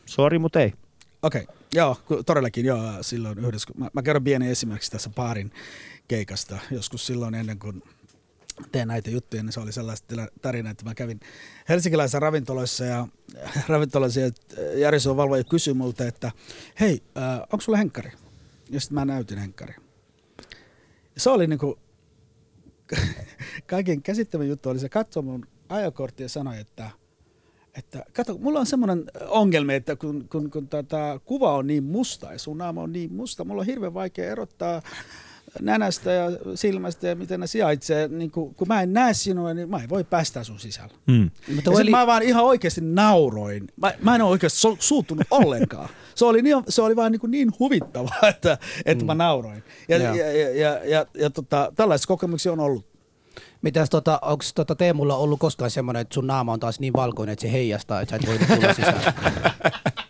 [0.06, 0.72] sori, mutta ei.
[1.22, 1.56] Okei, okay.
[1.74, 5.52] joo, todellakin joo, silloin yhdessä, mä, mä kerron pieni esimerkiksi tässä paarin
[6.08, 7.82] keikasta, joskus silloin ennen kuin
[8.72, 11.20] teen näitä juttuja, niin se oli sellaista tarinaa, että mä kävin
[11.68, 13.08] helsinkiläisissä ravintoloissa ja
[13.68, 14.30] ravintoloissa ja
[14.76, 16.32] Jari valvoja kysyi multa, että
[16.80, 18.10] hei, äh, onko sulla henkkari?
[18.70, 19.74] Ja sitten mä näytin henkkari.
[21.14, 21.78] Ja se oli niinku,
[23.66, 26.90] kaiken käsittävän juttu oli se katsoi mun ajokortti ja sanoi, että
[27.78, 32.32] että kato, mulla on semmoinen ongelma, että kun, kun, kun tota, kuva on niin musta
[32.32, 34.82] ja sun naama on niin musta, mulla on hirveän vaikea erottaa
[35.60, 38.08] nenästä ja silmästä ja miten ne sijaitsee.
[38.08, 40.94] Niin kun, kun mä en näe sinua, niin mä en voi päästä sun sisällä.
[41.06, 41.30] Mm.
[41.54, 43.68] Mutta Ja Veli- mä vaan ihan oikeasti nauroin.
[43.76, 45.88] Mä, mä en ole oikeasti so, suuttunut ollenkaan.
[46.14, 49.06] Se oli, niin, se oli vaan niin, niin huvittavaa, että, että mm.
[49.06, 49.64] mä nauroin.
[49.88, 50.14] Ja, Joo.
[50.14, 52.86] ja, ja, ja, ja, ja tota, tällaisia kokemuksia on ollut.
[53.62, 57.32] Mitäs tota, onko tota Teemulla ollut koskaan semmoinen, että sun naama on taas niin valkoinen,
[57.32, 59.14] että se heijastaa, että sä et voi tulla sisään?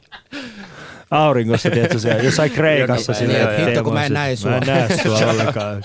[1.11, 3.13] Auringossa, tiedätkö se, jossain Kreikassa.
[3.13, 3.67] Päivä, että joo.
[3.67, 4.75] Hitto, kun mä en näe se- Mä en sua.
[4.75, 5.85] näe sua ollenkaan.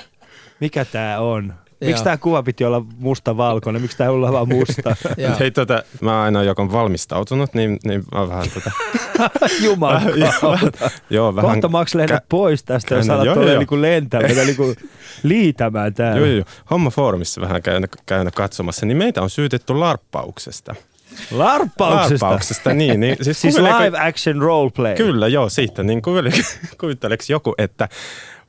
[0.60, 1.54] Mikä tää on?
[1.86, 3.82] Miksi tämä kuva piti olla musta-valkoinen?
[3.82, 4.96] Miksi tämä ei olla vaan musta?
[5.40, 8.72] Hei, tota, mä oon aina joko valmistautunut, niin, niin mä oon vähän tota,
[9.64, 10.02] Jumala.
[11.10, 11.52] joo, vähän...
[11.52, 13.36] Kohta Max kä- pois tästä, jos alat joo.
[13.58, 14.76] niinku lentämään, niinku
[15.24, 16.18] liitämään täällä.
[16.18, 16.46] Joo, joo.
[16.72, 20.76] Homma Foorumissa vähän käynyt, käynyt katsomassa, niin meitä on syytetty larppauksesta.
[21.32, 22.26] Larppauksesta.
[22.26, 23.00] Larppauksesta, niin.
[23.00, 24.96] niin siis Siis live action roleplay.
[24.96, 25.84] Kyllä, joo, siitä.
[25.84, 27.90] Niin kuvittele- kuvitteleeko joku, että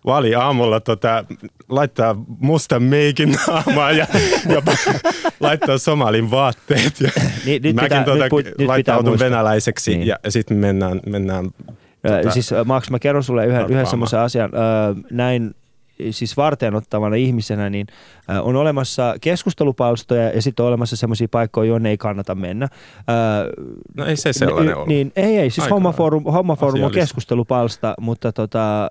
[0.06, 1.24] vali aamulla tota,
[1.68, 4.06] laittaa mustan meikin naamaan ja,
[4.54, 4.62] ja
[5.40, 7.00] laittaa somalin vaatteet.
[7.00, 7.10] Ja
[7.44, 10.06] Niin, nyt mäkin pitää- tota, nyt nyt laittaudun venäläiseksi Niin.
[10.06, 11.50] ja, sitten mennään, mennään
[12.06, 14.50] tota, Siis Max, mä kerron sulle yhden, yhden semmoisen asian.
[14.54, 14.58] Ö,
[15.10, 15.54] Näin
[16.10, 17.86] siis varteenottavana ihmisenä, niin
[18.30, 22.68] ö, on olemassa keskustelupalstoja ja sitten on olemassa semmoisia paikkoja, jonne ei kannata mennä.
[22.98, 23.62] Ö,
[23.96, 24.88] no ei se sellainen ollut.
[24.88, 28.88] niin, ei, ei, siis Hommaforum, Hommaforum on keskustelupalsta, mutta tota, ö,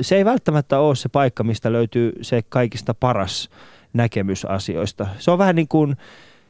[0.00, 3.50] se ei välttämättä ole se paikka, mistä löytyy se kaikista paras
[3.92, 5.06] näkemys asioista.
[5.18, 5.96] Se on vähän niin kuin,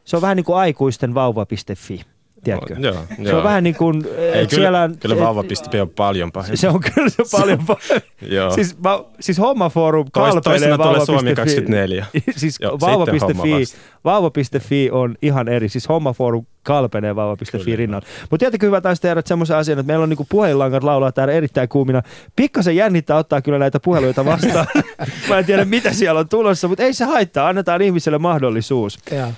[0.05, 2.01] se on vähän niin kuin aikuisten vauva.fi,
[2.45, 2.75] tiedätkö?
[2.75, 3.39] No, joo, Se joo.
[3.39, 6.57] on vähän niin kuin, ei, et kyllä, siellä on, kyllä et- vauva.fi on paljon pahempi.
[6.57, 8.03] se on kyllä se paljon paljon.
[8.23, 8.51] Joo.
[8.51, 11.07] Siis, va, siis Hommaforum kalpeilee toisena tulee vauva.fi.
[11.07, 12.07] Suomi 24.
[12.37, 13.65] siis vauva.fi,
[14.05, 15.69] vauva.fi on ihan eri.
[15.69, 18.07] Siis Hommaforum kalpenee vauva.fi rinnalla.
[18.21, 21.69] Mutta tiedätkö hyvä taisi tehdä semmoisen asian, että meillä on niinku puhelinlangat laulaa täällä erittäin
[21.69, 22.03] kuumina.
[22.37, 24.67] Pikkasen jännittää ottaa kyllä näitä puheluita vastaan.
[25.29, 27.49] Mä en tiedä mitä siellä on tulossa, mutta ei se haittaa.
[27.49, 28.99] Annetaan ihmiselle mahdollisuus.
[29.11, 29.33] Joo.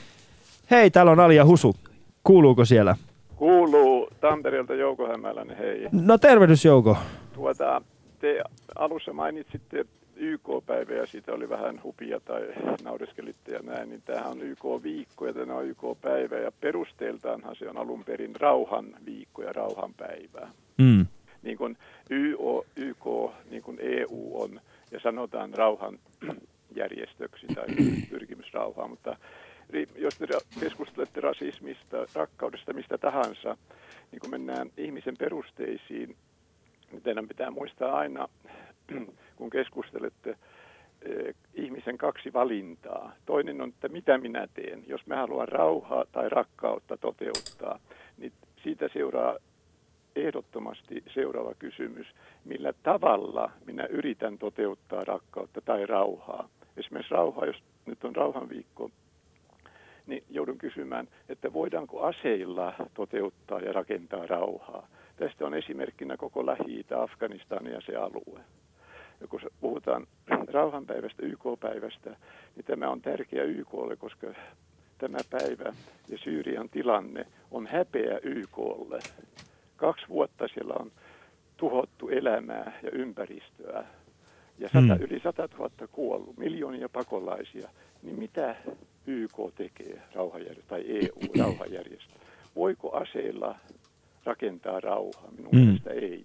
[0.71, 1.77] Hei, täällä on Alia Husu.
[2.25, 2.97] Kuuluuko siellä?
[3.37, 5.89] Kuuluu Tampereelta Jouko Hämäläinen, hei.
[5.93, 6.97] No tervehdys Jouko.
[7.33, 7.83] Tuota,
[8.19, 8.43] te
[8.77, 9.85] alussa mainitsitte
[10.17, 12.43] YK-päivä ja siitä oli vähän hupia tai
[12.85, 17.79] naureskelitte ja näin, niin tämähän on YK-viikko ja tämä on YK-päivä ja perusteeltaanhan se on
[17.79, 20.49] alun perin rauhan viikko ja rauhan päivä.
[20.79, 21.07] Mm.
[21.43, 21.77] Niin kuin
[22.11, 23.07] YO, YK,
[23.51, 25.99] niin kuin EU on ja sanotaan rauhan
[26.77, 27.67] järjestöksi tai
[28.11, 29.17] pyrkimys rauhaan, mutta
[29.97, 30.27] jos te
[30.61, 33.57] keskustelette rasismista, rakkaudesta, mistä tahansa,
[34.13, 36.17] niin kun mennään ihmisen perusteisiin,
[36.93, 38.29] niin teidän pitää muistaa aina,
[39.37, 40.37] kun keskustelette
[41.03, 43.13] eh, ihmisen kaksi valintaa.
[43.27, 44.85] Toinen on, että mitä minä teen.
[44.87, 47.79] Jos mä haluan rauhaa tai rakkautta toteuttaa,
[48.19, 49.37] niin siitä seuraa
[50.17, 52.07] ehdottomasti seuraava kysymys.
[52.45, 56.49] Millä tavalla minä yritän toteuttaa rakkautta tai rauhaa?
[56.77, 58.91] Esimerkiksi rauhaa, jos nyt on rauhanviikko,
[60.11, 64.89] niin joudun kysymään, että voidaanko aseilla toteuttaa ja rakentaa rauhaa.
[65.17, 68.41] Tästä on esimerkkinä koko Lähi-Itä, Afganistan ja se alue.
[69.21, 70.07] Ja kun puhutaan
[70.53, 72.11] rauhanpäivästä, YK-päivästä,
[72.57, 74.27] niin tämä on tärkeä YKlle, koska
[74.99, 75.73] tämä päivä
[76.09, 78.99] ja Syyrian tilanne on häpeä YKlle.
[79.77, 80.93] Kaksi vuotta siellä on
[81.57, 83.85] tuhottu elämää ja ympäristöä
[84.59, 85.05] ja sata, Hmm.
[85.05, 87.69] yli 100 000 kuollut, miljoonia pakolaisia,
[88.03, 88.57] niin mitä
[89.07, 92.15] YK tekee, rauhanjärjestö tai EU, rauhanjärjestö?
[92.57, 93.55] Voiko aseilla
[94.25, 95.29] rakentaa rauhaa?
[95.37, 95.61] Minun Hmm.
[95.61, 96.25] mielestä ei.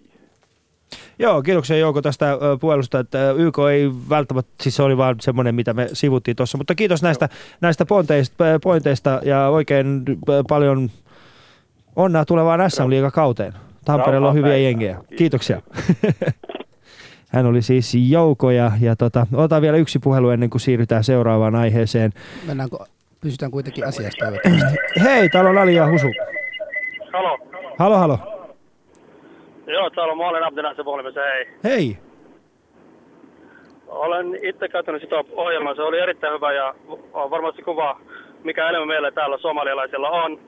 [1.18, 5.54] Joo, kiitoksia Jouko tästä ö, puhelusta, että YK ei välttämättä, siis se oli vaan semmoinen,
[5.54, 7.28] mitä me sivuttiin tuossa, mutta kiitos näistä,
[7.60, 10.02] näistä pointeista, pointeista ja oikein
[10.48, 10.90] paljon
[11.96, 13.52] onnea tulevaan SM kauteen.
[13.84, 14.98] Tampereella on hyviä jengejä.
[15.16, 15.62] Kiitoksia.
[17.32, 21.54] Hän oli siis Jouko ja, ja tota, otetaan vielä yksi puhelu ennen kuin siirrytään seuraavaan
[21.54, 22.12] aiheeseen.
[22.46, 22.76] Mennäänkö,
[23.20, 24.24] pysytään kuitenkin asiasta.
[25.04, 26.06] Hei, täällä on Ali ja Husu.
[27.12, 27.38] Halo.
[27.78, 28.18] Halo, halo.
[29.66, 31.46] Joo, täällä on Maalin Abdinassa puhelimessa, hei.
[31.64, 31.98] Hei.
[33.86, 36.74] Olen itse käyttänyt sitä ohjelmaa, se oli erittäin hyvä ja
[37.12, 38.00] on varmasti kuva,
[38.44, 40.38] mikä elämä meillä täällä somalialaisilla on.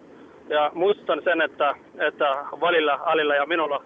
[0.48, 1.74] Ja muistutan sen, että,
[2.08, 2.24] että
[2.60, 3.84] Valilla, Alilla ja minulla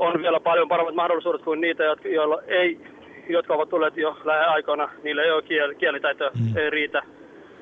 [0.00, 2.80] on vielä paljon paremmat mahdollisuudet kuin niitä, jotka, joilla ei,
[3.28, 4.88] jotka ovat tulleet jo lähiaikoina.
[5.02, 6.56] Niillä ei ole kiel, kielitaito, mm.
[6.56, 7.02] ei riitä.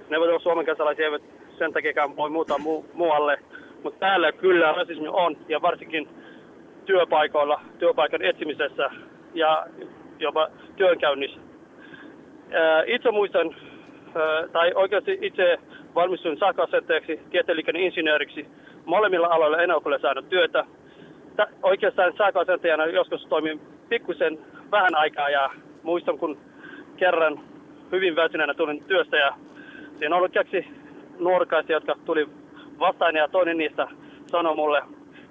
[0.09, 1.22] Ne eivät ole suomen kansalaisia, eivät
[1.59, 3.38] sen takia voi muuttaa mu, muualle.
[3.83, 6.09] Mutta täällä kyllä rasismi on, ja varsinkin
[6.85, 8.90] työpaikoilla, työpaikan etsimisessä
[9.35, 9.66] ja
[10.18, 11.40] jopa työnkäynnissä.
[12.87, 13.57] Itse muistan,
[14.53, 15.59] tai oikeasti itse
[15.94, 18.46] valmistuin sähköasenteeksi, tieteellikäinen insinööriksi.
[18.85, 20.64] Molemmilla aloilla en ole kyllä saanut työtä.
[21.62, 24.38] Oikeastaan sähköasentajana joskus toimin pikkusen
[24.70, 25.51] vähän aikaa ja
[25.83, 26.38] muistan, kun
[26.96, 27.40] kerran
[27.92, 29.35] hyvin väsyneenä tulin työstä ja
[29.98, 30.66] siinä ollut kaksi
[31.18, 32.29] nuorkaisia, jotka tuli
[32.79, 33.88] vastaan ja toinen niistä
[34.27, 34.83] sanoi mulle,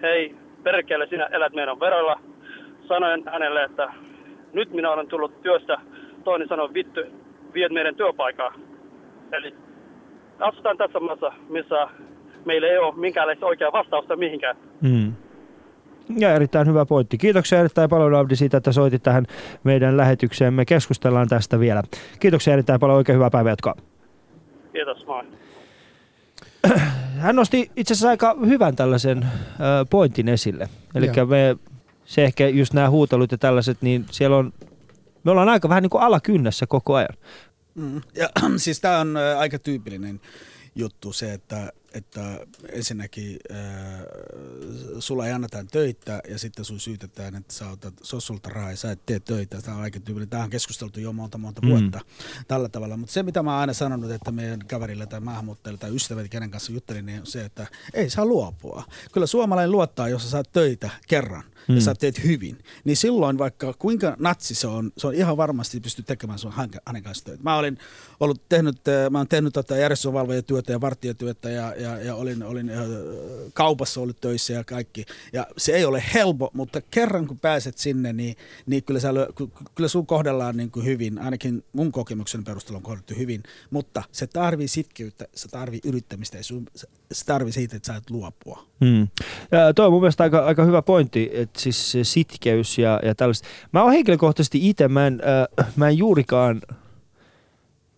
[0.02, 2.20] hei perkele, sinä elät meidän veroilla.
[2.88, 3.94] Sanoin hänelle, että
[4.54, 5.78] nyt minä olen tullut työstä.
[6.24, 7.02] Toinen sanoi, vittu,
[7.54, 8.54] viet meidän työpaikkaa.
[9.32, 9.56] Eli
[10.40, 11.88] asutaan tässä maassa, missä
[12.46, 14.56] meillä ei ole minkäänlaista oikeaa vastausta mihinkään.
[14.82, 15.07] Mm.
[16.18, 17.18] Ja erittäin hyvä pointti.
[17.18, 19.26] Kiitoksia erittäin paljon Abdi siitä, että soitit tähän
[19.64, 20.54] meidän lähetykseen.
[20.54, 21.84] Me keskustellaan tästä vielä.
[22.20, 22.98] Kiitoksia erittäin paljon.
[22.98, 23.56] Oikein hyvää päivää
[24.74, 25.24] Kiitos, moi.
[27.18, 29.26] Hän nosti itse asiassa aika hyvän tällaisen
[29.90, 30.70] pointin esille.
[30.96, 31.58] Eli me,
[32.06, 34.54] se ehkä just nämä huutelut ja tällaiset, niin siellä on,
[35.24, 37.18] me ollaan aika vähän niin kuin alakynnässä koko ajan.
[37.76, 38.02] Mm.
[38.16, 40.22] Ja, siis tämä on aika tyypillinen
[40.76, 42.40] juttu se, että, että
[42.72, 43.58] ensinnäkin äh,
[45.00, 48.92] sulla ei anneta töitä ja sitten sun syytetään, että sä otat sossulta rahaa ja sä
[48.92, 49.62] et tee töitä.
[49.62, 50.30] Tämä on aika tyypillinen.
[50.30, 51.70] Tämä on keskusteltu jo monta monta Mm.
[51.70, 52.00] vuotta
[52.48, 52.98] tällä tavalla.
[52.98, 56.52] Mutta se, mitä mä oon aina sanonut, että meidän kaverille tai maahanmuuttajille tai ystävät, kenen
[56.52, 58.84] kanssa juttelin, niin on se, että ei saa luopua.
[59.12, 61.76] Kyllä suomalainen luottaa, jos sä saat töitä kerran Mm.
[61.76, 65.80] ja sä teet hyvin, niin silloin vaikka kuinka natsi se on, se on ihan varmasti
[65.80, 66.54] pysty tekemään sun
[66.86, 67.44] hänen kanssa töitä.
[67.44, 67.78] Mä olin
[68.20, 68.78] ollut tehnyt,
[69.10, 72.78] mä oon tehnyt tota järjestönvalvojatyötä ja vartijatyötä ja, ja, ja olin, olin äh,
[73.54, 75.06] kaupassa ollut töissä ja kaikki.
[75.34, 79.10] Ja se ei ole helppo, mutta kerran kun pääset sinne, niin, niin kyllä, sä,
[79.76, 84.28] kyllä sun kohdellaan niin kuin hyvin, ainakin mun kokemuksen perusteella on kohdeltu hyvin, mutta se
[84.28, 86.88] tarvii sitkeyttä, se tarvii yrittämistä ja sun, se-
[87.26, 88.66] tarvii siitä, että sä et luopua.
[88.86, 89.08] Hmm.
[89.52, 93.48] Ja toi on mun mielestä aika, aika hyvä pointti, että siis sitkeys ja, ja tällaista.
[93.72, 96.62] Mä oon henkilökohtaisesti itse, mä äh, mä en juurikaan,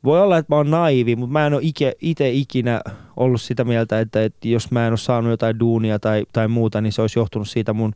[0.04, 1.62] voi olla, että mä oon naivi, mutta mä en ole
[2.02, 2.82] itse ikinä
[3.18, 6.82] ollut sitä mieltä, että, että jos mä en ole saanut jotain duunia tai, tai muuta,
[6.82, 7.94] niin se olisi johtunut siitä mun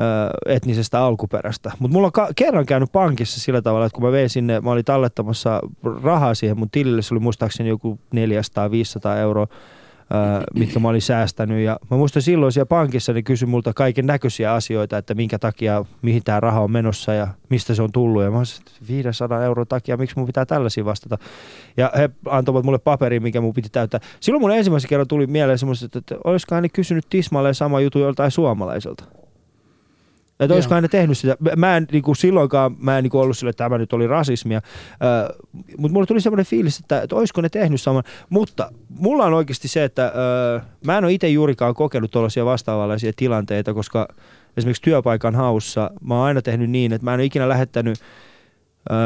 [0.00, 1.72] äh, etnisestä alkuperästä.
[1.78, 4.70] Mutta mulla on ka- kerran käynyt pankissa sillä tavalla, että kun mä vein sinne, mä
[4.70, 5.60] olin tallettamassa
[6.02, 9.46] rahaa siihen mun tilille, se oli muistaakseni joku 400-500 euroa,
[10.10, 11.64] ää, mitkä mä olin säästänyt.
[11.64, 15.84] Ja mä muistan silloin siellä pankissa, ne kysyi multa kaiken näköisiä asioita, että minkä takia,
[16.02, 18.22] mihin tämä raha on menossa ja mistä se on tullut.
[18.22, 21.18] Ja mä olisin, että 500 euron takia, miksi mun pitää tällaisia vastata.
[21.76, 24.00] Ja he antoivat mulle paperin, mikä mun piti täyttää.
[24.20, 28.30] Silloin mun ensimmäisen kerran tuli mieleen semmoiset, että olisiko ne kysynyt tismalleen sama jutu joltain
[28.30, 29.19] suomalaiselta.
[30.40, 31.36] Että olisiko ne tehnyt sitä.
[31.56, 34.06] Mä- en niin kuin silloinkaan, mä en niin kuin ollut sille, että tämä nyt oli
[34.06, 34.60] rasismia,
[35.02, 35.36] öö,
[35.78, 38.02] mutta mulle tuli semmoinen fiilis, että, että olisiko ne tehnyt saman.
[38.30, 43.12] Mutta mulla on oikeasti se, että öö, mä en ole itse juurikaan kokenut tuollaisia vastaavanlaisia
[43.16, 44.08] tilanteita, koska
[44.56, 47.98] esimerkiksi työpaikan haussa mä oon aina tehnyt niin, että mä en ole ikinä lähettänyt,
[48.90, 48.96] öö,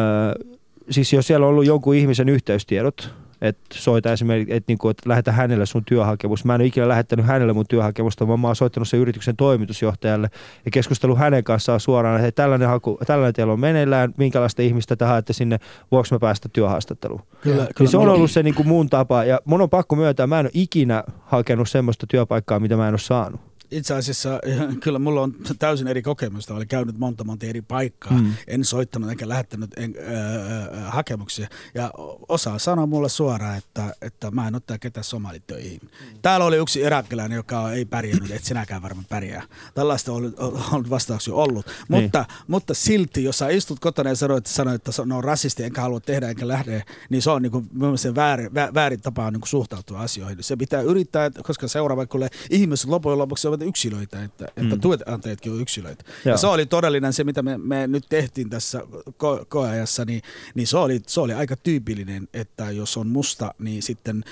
[0.90, 5.32] siis jos siellä on ollut jonkun ihmisen yhteystiedot, että soita esimerkiksi, että, niinku, että lähetä
[5.32, 6.44] hänelle sun työhakemus.
[6.44, 10.30] Mä en ole ikinä lähettänyt hänelle mun työhakemusta, vaan mä oon soittanut sen yrityksen toimitusjohtajalle
[10.64, 15.04] ja keskustellut hänen kanssaan suoraan, että tällainen, haku, tällainen teillä on meneillään, minkälaista ihmistä te
[15.04, 15.58] haette sinne,
[15.90, 17.22] voiko mä päästä työhaastatteluun.
[17.40, 20.26] Kyllä, Niin se on ollut se niin kuin mun tapa ja mun on pakko myöntää,
[20.26, 23.53] mä en ole ikinä hakenut semmoista työpaikkaa, mitä mä en ole saanut.
[23.74, 24.40] Itse asiassa
[24.82, 26.54] kyllä mulla on täysin eri kokemusta.
[26.54, 28.18] Olen käynyt monta monta eri paikkaa.
[28.18, 28.32] Mm.
[28.46, 31.48] En soittanut enkä lähettänyt en, äh, hakemuksia.
[31.74, 31.90] Ja
[32.28, 35.80] osa sanoi mulle suoraan, että, että mä en ottaa ketään somalitöihin.
[35.82, 36.18] Mm.
[36.22, 39.42] Täällä oli yksi irakilainen, joka ei pärjännyt, että sinäkään varmaan pärjää.
[39.74, 40.34] Tällaista on ollut,
[40.72, 41.66] ollut vastauksia ollut.
[41.66, 42.02] Niin.
[42.02, 45.80] Mutta, mutta silti, jos sä istut kotona ja sanoit, sanoit että se on rasisti, enkä
[45.80, 47.68] halua tehdä, enkä lähde, niin se on niin kuin,
[48.14, 50.42] väärin, vä- väärin tapa niin kuin suhtautua asioihin.
[50.42, 54.70] Se pitää yrittää, koska seuraava, kun ihmiset loppujen lopuksi ovat yksilöitä, että, että Mm.
[54.72, 54.80] mm.
[54.80, 56.04] tuetantajatkin on yksilöitä.
[56.24, 56.32] Joo.
[56.34, 60.22] Ja se oli todellinen se, mitä me, me nyt tehtiin tässä ko- koeajassa, niin,
[60.54, 64.24] niin se, oli, se oli aika tyypillinen, että jos on musta, niin sitten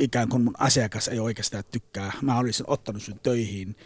[0.00, 2.12] ikään kuin mun asiakas ei oikeastaan tykkää.
[2.22, 3.76] Mä olisin ottanut sun töihin,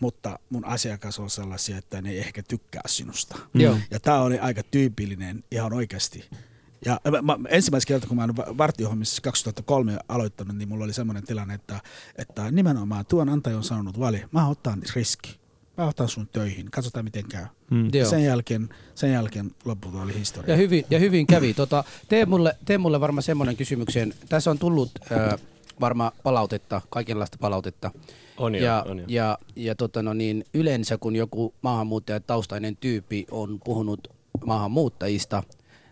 [0.00, 3.38] mutta mun asiakas on sellaisia, että ne ei ehkä tykkää sinusta.
[3.54, 3.76] Joo.
[3.90, 6.24] Ja tämä oli aika tyypillinen ihan oikeasti.
[6.84, 11.26] Ja mä, mä, ensimmäistä kertaa, kun mä olen vartiohommissa 2003 aloittanut, niin mulla oli semmoinen
[11.26, 11.80] tilanne, että,
[12.16, 15.40] että nimenomaan työnantaja on sanonut, Vali, mä otan riski.
[15.76, 17.46] Mä otan sun töihin, katsotaan miten käy.
[17.70, 17.88] Mm.
[17.92, 20.50] Ja sen jälkeen, sen jälkeen lopulta oli historia.
[20.50, 21.54] Ja hyvin, ja hyvin kävi.
[21.54, 24.14] Tota, tee, mulle, tee mulle varmaan semmoinen kysymyksen.
[24.28, 25.40] Tässä on tullut äh,
[25.80, 27.90] varmaan palautetta, kaikenlaista palautetta.
[28.38, 29.04] On jo, ja, on jo.
[29.08, 34.08] ja, ja tota no niin, yleensä kun joku maahanmuuttajataustainen tyyppi on puhunut
[34.44, 35.42] maahanmuuttajista,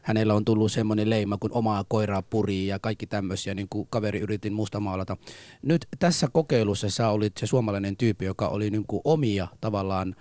[0.08, 4.18] hänellä on tullut semmoinen leima, kun omaa koiraa purii ja kaikki tämmöisiä, niin kuin kaveri
[4.18, 5.16] yritin musta maalata.
[5.62, 10.14] Nyt tässä kokeilussa sä olit se suomalainen tyyppi, joka oli niin kuin omia tavallaan,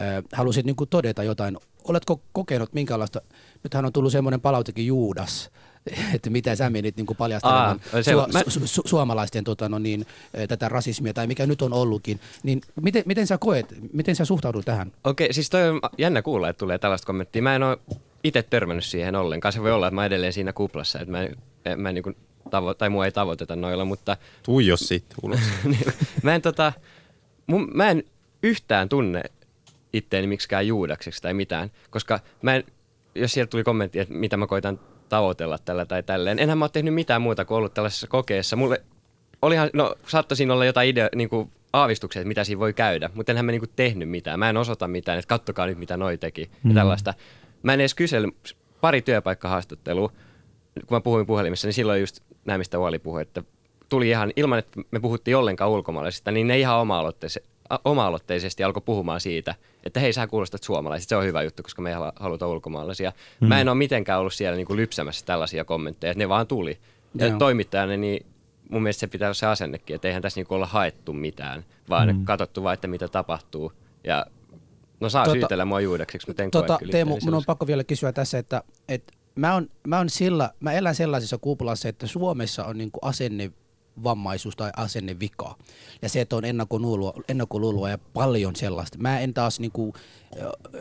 [0.00, 1.56] äh, halusit niin kuin todeta jotain.
[1.88, 3.20] Oletko kokenut minkälaista,
[3.64, 5.50] nythän on tullut semmoinen palautekin Juudas,
[6.14, 9.68] että mitä sä menit niin kuin paljastelemaan Aa, se- su- mä- su- su- suomalaisten tota,
[9.68, 13.74] no niin, eh, tätä rasismia tai mikä nyt on ollutkin, niin miten, miten sä koet,
[13.92, 14.92] miten sä suhtaudut tähän?
[15.04, 17.42] Okei, siis toi on jännä kuulla, että tulee tällaista kommenttia.
[17.42, 17.78] Mä en ole
[18.24, 19.52] itse törmännyt siihen ollenkaan.
[19.52, 21.22] Se voi olla, että mä edelleen siinä kuplassa, että mä,
[21.64, 25.40] en- mä en niin tavo- tai mua ei tavoiteta noilla, mutta Tuijos siitä ulos.
[25.64, 26.72] niin, mä en tota,
[27.46, 28.04] mun, mä en
[28.42, 29.22] yhtään tunne
[29.92, 32.64] itteeni miksikään juudakseksi tai mitään, koska mä en,
[33.14, 36.70] jos sieltä tuli kommentti, että mitä mä koitan tavoitella tällä tai tälleen, enhän mä ole
[36.72, 38.56] tehnyt mitään muuta kuin ollut tällaisessa kokeessa.
[38.56, 38.82] Mulle
[39.42, 43.32] olihan, no saattaisin olla jotain idea, niin kuin aavistuksia, että mitä siinä voi käydä, mutta
[43.32, 44.38] enhän mä niinku tehnyt mitään.
[44.38, 46.70] Mä en osoita mitään, että kattokaa nyt mitä noi teki Mm.
[46.70, 47.14] ja tällaista.
[47.62, 48.28] Mä en edes kysely,
[48.80, 50.08] pari työpaikkahaastattelua,
[50.86, 53.42] kun mä puhuin puhelimessa, niin silloin just näin, mistä Wally puhui, että
[53.88, 57.48] tuli ihan ilman, että me puhuttiin ollenkaan ulkomaalaisista, niin ne ihan oma-aloitteisesti,
[57.84, 61.90] oma-aloitteisesti alkoi puhumaan siitä, että hei, sä kuulostat suomalaiset, se on hyvä juttu, koska me
[61.90, 63.12] ei halu- haluta ulkomaalaisia.
[63.40, 63.48] Mm.
[63.48, 66.78] Mä en ole mitenkään ollut siellä niin kuin lypsämässä tällaisia kommentteja, että ne vaan tuli.
[67.14, 67.38] Ja Joo.
[67.38, 68.26] toimittajana, niin
[68.70, 72.16] mun mielestä se pitää olla se asennekin, että eihän tässä niin olla haettu mitään, vaan
[72.16, 72.24] mm.
[72.24, 73.72] katsottu vaan, että mitä tapahtuu.
[74.04, 74.26] Ja
[75.02, 78.12] no saa Tota- syytellä mua juudeksi, mutta en Tota, Teemu, mun on pakko vielä kysyä
[78.12, 82.78] tässä, että, että mä, on, mä, on sillä, mä elän sellaisessa kuplassa, että Suomessa on
[82.78, 85.56] niinku asennevammaisuus tai asennevika.
[86.02, 88.98] Ja se, että on ennakkoluuloa, ennakkoluuloa ja paljon sellaista.
[88.98, 89.94] Mä en taas niinku,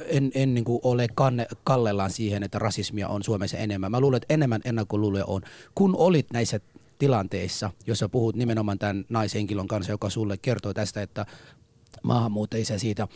[0.06, 3.92] en, en niinku ole kanne, kallellaan siihen, että rasismia on Suomessa enemmän.
[3.92, 5.42] Mä luulen, että enemmän ennakkoluuloja on.
[5.76, 6.60] Kun olit näissä
[7.00, 11.26] tilanteissa, jossa puhut nimenomaan tämän naishenkilön kanssa, joka sulle kertoo tästä, että
[12.04, 13.08] maahanmuuttajista siitä.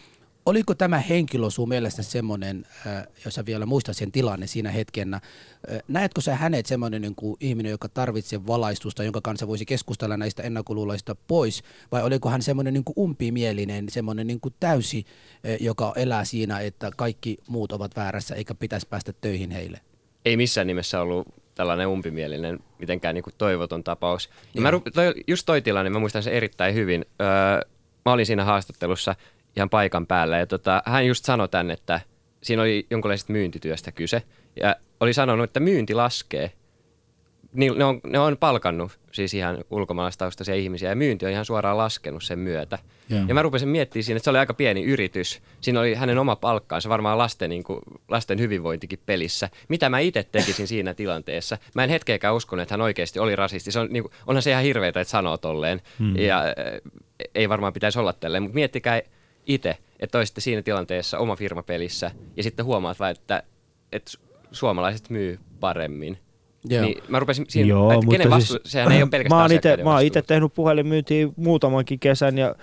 [0.45, 5.15] Oliko tämä henkilö sun mielestä semmoinen, äh, jos sä vielä muistat sen tilanne siinä hetkenä,
[5.15, 10.17] äh, näetkö sä hänet semmoinen niin kuin ihminen, joka tarvitsee valaistusta, jonka kanssa voisi keskustella
[10.17, 15.05] näistä ennakkoluuloista pois, vai oliko hän semmoinen niin kuin umpimielinen, semmoinen niin kuin täysi,
[15.45, 19.79] äh, joka elää siinä, että kaikki muut ovat väärässä eikä pitäisi päästä töihin heille?
[20.25, 24.29] ei missään nimessä ollut tällainen umpimielinen, mitenkään niin kuin toivoton tapaus.
[24.53, 27.05] Ja mä, ru- toi, just toi tilanne, mä muistan sen erittäin hyvin.
[27.21, 27.27] Öö,
[28.05, 29.15] mä olin siinä haastattelussa
[29.56, 32.02] ihan paikan päällä ja tota, hän just sanoi tän, että
[32.44, 34.24] siinä oli jonkinlaisesta myyntityöstä kyse.
[34.62, 36.52] Ja oli sanonut, että myynti laskee.
[37.54, 41.78] Niin, ne, on, ne on palkannut siis ihan ulkomaalaistaustaisia ihmisiä ja myynti on ihan suoraan
[41.78, 42.80] laskenut sen myötä.
[43.10, 43.22] Joo.
[43.28, 45.41] Ja mä rupesin miettimään siinä, että se oli aika pieni yritys.
[45.62, 49.50] Siinä oli hänen oma palkkaansa, varmaan lasten, niin kuin, lasten hyvinvointikin pelissä.
[49.70, 51.58] Mitä mä itse tekisin siinä tilanteessa?
[51.76, 53.72] Mä en hetkeäkään uskonut, että hän oikeasti oli rasisti.
[53.72, 55.82] Se on, niin kuin, onhan se ihan hirveetä, että sanoo tolleen.
[56.00, 56.15] Hmm.
[56.15, 56.54] Ja äh,
[57.36, 59.02] ei varmaan pitäisi olla tälleen, mutta miettikää
[59.47, 63.43] itse, että olisitte siinä tilanteessa oma firma pelissä ja sitten huomaat vaan, että,
[63.91, 64.12] että
[64.51, 66.17] suomalaiset myy paremmin.
[66.69, 66.86] Joo.
[66.86, 69.41] Niin mä rupesin siinä, Joo, että kenen mutta vastu, siis, sehän ei ole pelkästään mä
[69.41, 72.55] oon ite, mä oon itse tehnyt puhelinmyyntiä muutamankin kesän ja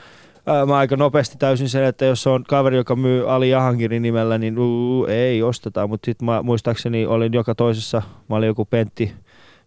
[0.47, 4.39] ää, mä aika nopeasti täysin sen, että jos on kaveri, joka myy Ali Jahangirin nimellä,
[4.39, 9.13] niin uu, ei osteta, mutta sitten mä muistaakseni olin joka toisessa, mä olin joku Pentti,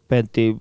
[0.08, 0.56] Pentti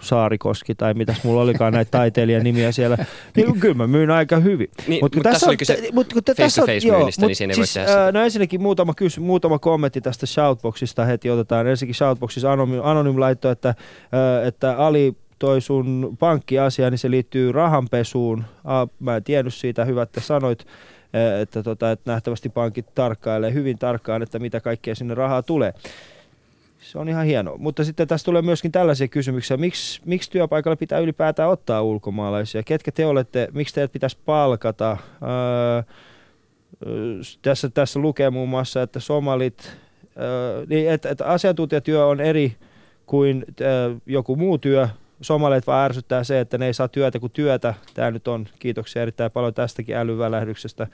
[0.00, 2.98] Saarikoski tai mitäs mulla olikaan näitä taiteilijan nimiä siellä,
[3.36, 4.68] niin kyllä mä myyn aika hyvin.
[4.88, 7.14] Niin, Mut mutta tässä on- olikin se t- mut kun te- tässä on- joo, mut
[7.18, 11.30] niin siinä ei voi siis, tehdä No ensinnäkin muutama, kysy, muutama kommentti tästä Shoutboxista heti
[11.30, 11.66] otetaan.
[11.66, 13.74] Ensinnäkin Shoutboxissa Anonym, Anonym laittoi, että,
[14.46, 18.44] että Ali toi sun pankkiasia, niin se liittyy rahanpesuun.
[18.64, 20.66] Ah, mä en tiennyt siitä, hyvä, että sanoit,
[21.40, 25.72] että, tota, että nähtävästi pankit tarkkailee hyvin tarkkaan, että mitä kaikkea sinne rahaa tulee.
[26.94, 27.56] Se on ihan hienoa.
[27.58, 29.56] Mutta sitten tässä tulee myöskin tällaisia kysymyksiä.
[29.56, 32.62] Miksi, miksi työpaikalla pitää ylipäätään ottaa ulkomaalaisia?
[32.62, 33.48] Ketkä te olette?
[33.52, 34.96] Miksi teidät pitäisi palkata?
[35.22, 35.82] Öö,
[37.42, 39.76] tässä, tässä lukee muun muassa, että somalit,
[40.16, 42.56] ö, niin että, että asiantuntijatyö on eri
[43.06, 43.64] kuin ö,
[44.06, 44.88] joku muu työ.
[45.24, 47.74] Somalit vaan ärsyttää se, että ne ei saa työtä kuin työtä.
[47.94, 50.86] Tämä nyt on, kiitoksia erittäin paljon tästäkin älyvälähdyksestä.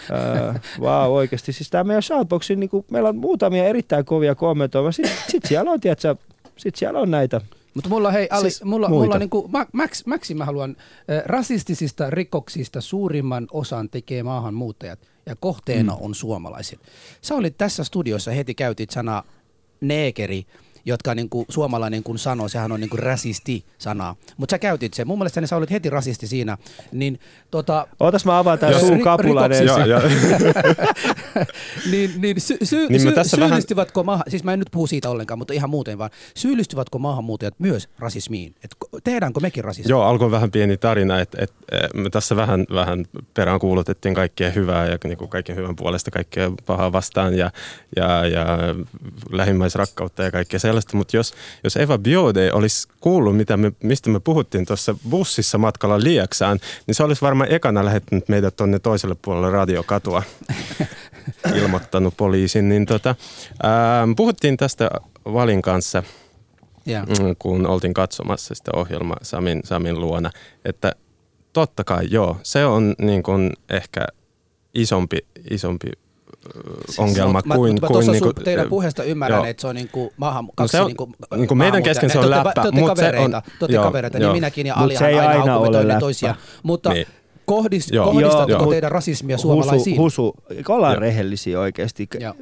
[0.80, 1.52] Vau, oikeasti.
[1.52, 4.92] Siis tämä meidän Shoutboxin, niin kuin, meillä on muutamia erittäin kovia kommentoimia.
[4.92, 6.16] Sitten sit siellä on, tiedätkö,
[6.56, 7.40] sit siellä on näitä.
[7.74, 9.04] Mutta mulla, hei, Ali, Siis mulla, muita.
[9.04, 10.76] mulla niinku, ma, max, maxi mä haluan,
[11.10, 15.98] äh, rasistisista rikoksista suurimman osan tekee maahanmuuttajat ja kohteena mm.
[16.02, 16.78] on suomalaiset.
[17.22, 19.22] Sä olit tässä studiossa, heti käytit sana
[19.80, 20.46] neekeri,
[20.88, 24.16] jotka niinku, suomalainen kun sanoo, sehän on niinku rasisti-sana.
[24.36, 25.06] Mutta sä käytit sen.
[25.06, 26.58] Mun mielestä sä olit heti rasisti siinä.
[26.92, 27.20] Niin,
[27.50, 29.90] tota, Ootas mä avaan tämän suun kapulan rikoksissa- ensin.
[29.90, 30.00] Joo, joo.
[31.90, 34.86] niin, niin, sy- sy- Niin sy- tässä vähän- syyllistyvätkö maahan, siis mä en nyt puhu
[34.86, 38.54] siitä ollenkaan, mutta ihan muuten vaan, syyllistyvätkö maahanmuuttajat myös rasismiin?
[38.64, 39.90] Et tehdäänkö mekin rasismia?
[39.90, 44.50] Joo, alkoi vähän pieni tarina, että et, et, me tässä vähän, vähän perään kuulutettiin kaikkea
[44.50, 47.50] hyvää ja niin kuin kaiken hyvän puolesta kaikkea pahaa vastaan ja,
[47.96, 48.46] ja, ja
[49.32, 50.77] lähimmäisrakkautta ja kaikkea sellaista.
[50.92, 56.02] Mutta jos, jos Eva Biode olisi kuullut, mitä me, mistä me puhuttiin tuossa bussissa matkalla
[56.02, 60.22] Lieksään, niin se olisi varmaan ekana lähettänyt meidät tuonne toiselle puolelle radiokatua
[61.58, 62.68] ilmoittanut poliisin.
[62.68, 63.14] Niin tota,
[63.62, 64.90] ää, puhuttiin tästä
[65.24, 66.02] Valin kanssa–
[66.88, 67.06] Yeah.
[67.06, 70.30] mm, kun oltiin katsomassa sitä ohjelmaa Samin, Samin luona,
[70.64, 70.92] että
[71.52, 74.06] totta kai joo, se on niin kuin ehkä
[74.74, 75.18] isompi,
[75.50, 75.88] isompi
[76.86, 77.74] siis ongelma mä, kuin...
[77.74, 79.44] Mä, kuin tuossa niinku, teidän puheesta ymmärrän, joo.
[79.46, 82.52] että se on niinku maahan, kaksi se on- niinku, niinku meidän kesken se on läppä,
[82.54, 86.34] Te olette kavereita, on- te olette kavereita, niin minäkin ja Alihan aina, aina ole toisia.
[86.62, 87.06] Mutta Niin.
[87.46, 88.04] kohdist, Joo.
[88.12, 89.98] kohdistatteko Joo, teidän rasismia suomalaisiin?
[89.98, 92.08] Husu, husu ollaan rehellisiä oikeasti.
[92.20, 92.34] Joo.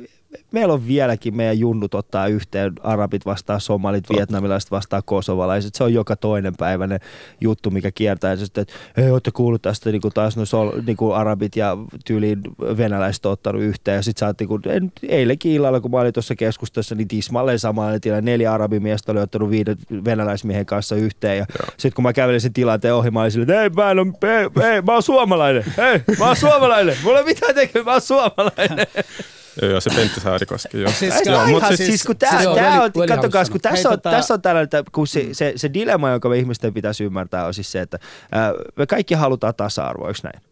[0.53, 5.75] Meillä on vieläkin meidän junnut ottaa yhteen arabit vastaan somalit, vietnamilaiset vastaan kosovalaiset.
[5.75, 7.01] Se on joka toinen päiväinen
[7.41, 8.31] juttu, mikä kiertää.
[8.31, 11.57] Ja sitten, että hei, ootte kuullut tästä niin kuin taas no, sol, niin kuin arabit
[11.57, 12.41] ja tyyliin
[12.77, 13.97] venäläiset on ottanut yhteen.
[13.97, 17.09] Ja sitten sä oot, niin kuin, en, eilenkin illalla, kun mä olin tuossa keskustassa, niin
[17.09, 18.31] tismalleen samalla tilanne.
[18.31, 21.39] Neljä arabimiestä oli ottanut viiden venäläismiehen kanssa yhteen.
[21.39, 23.99] Ja sitten kun mä kävelin sen tilanteen ohi, mä olin silleen, että ei, mä, en
[23.99, 25.65] ole, ei, ei, mä oon suomalainen.
[25.77, 26.97] Hei, mä oon suomalainen.
[27.05, 28.87] Mulla ei mitään tekemään, mä oon suomalainen.
[29.63, 30.91] Joo, joo, se Pentti Saarikoski, joo.
[30.93, 33.89] Siis, Joo, mutta siis- siis, siis kun tää, siis- tää Joo, on, Veli- kun tässä
[33.89, 37.05] on, tota- tässä on tällainen, että kun se, se, se dilemma, jonka me ihmisten pitäisi
[37.05, 37.99] ymmärtää, on siis se, että
[38.33, 40.43] ää, me kaikki halutaan tasa-arvoa, eikö näin?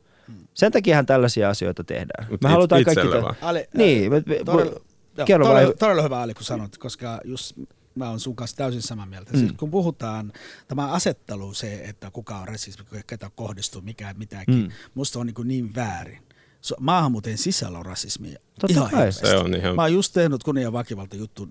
[0.54, 2.26] Sen takiahan tällaisia asioita tehdään.
[2.30, 3.00] Mut Me it- halutaan kaikki...
[3.00, 3.36] itselle te- vaan.
[3.42, 4.80] Ali, Niin, me, me, Todella,
[5.16, 5.78] joo, kerro todella, vaan.
[5.78, 7.52] todella hyvä Ali, kun sanot, koska just
[7.94, 9.30] mä oon sun kanssa täysin samaa mieltä.
[9.32, 9.36] Mm.
[9.38, 9.40] Mm.
[9.40, 10.32] Siis kun puhutaan,
[10.68, 14.54] tämä asettelu, se, että kuka on rasismi, ketä kohdistuu, mikä mitäkin.
[14.54, 14.68] Mm.
[14.94, 16.18] musta on niin, niin väärin.
[16.80, 18.38] Maahanmuuteen sisällä on rasismia.
[18.60, 19.12] Totta ihan kai.
[19.12, 21.48] Se on ihan- Mä oon just tehnyt kunnia väkivalta juttu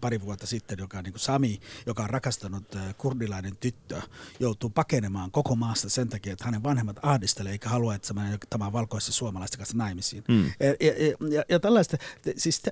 [0.00, 4.02] pari vuotta sitten, joka on niin kuin Sami, joka on rakastanut äh, kurdilainen tyttö,
[4.40, 8.38] joutuu pakenemaan koko maasta sen takia, että hänen vanhemmat ahdistelee eikä halua, että se menee
[8.50, 10.24] tämän valkoisen suomalaisten kanssa naimisiin.
[10.28, 10.44] Mm.
[10.44, 11.96] Ja, ja, ja, ja, tällaista,
[12.36, 12.70] siis te,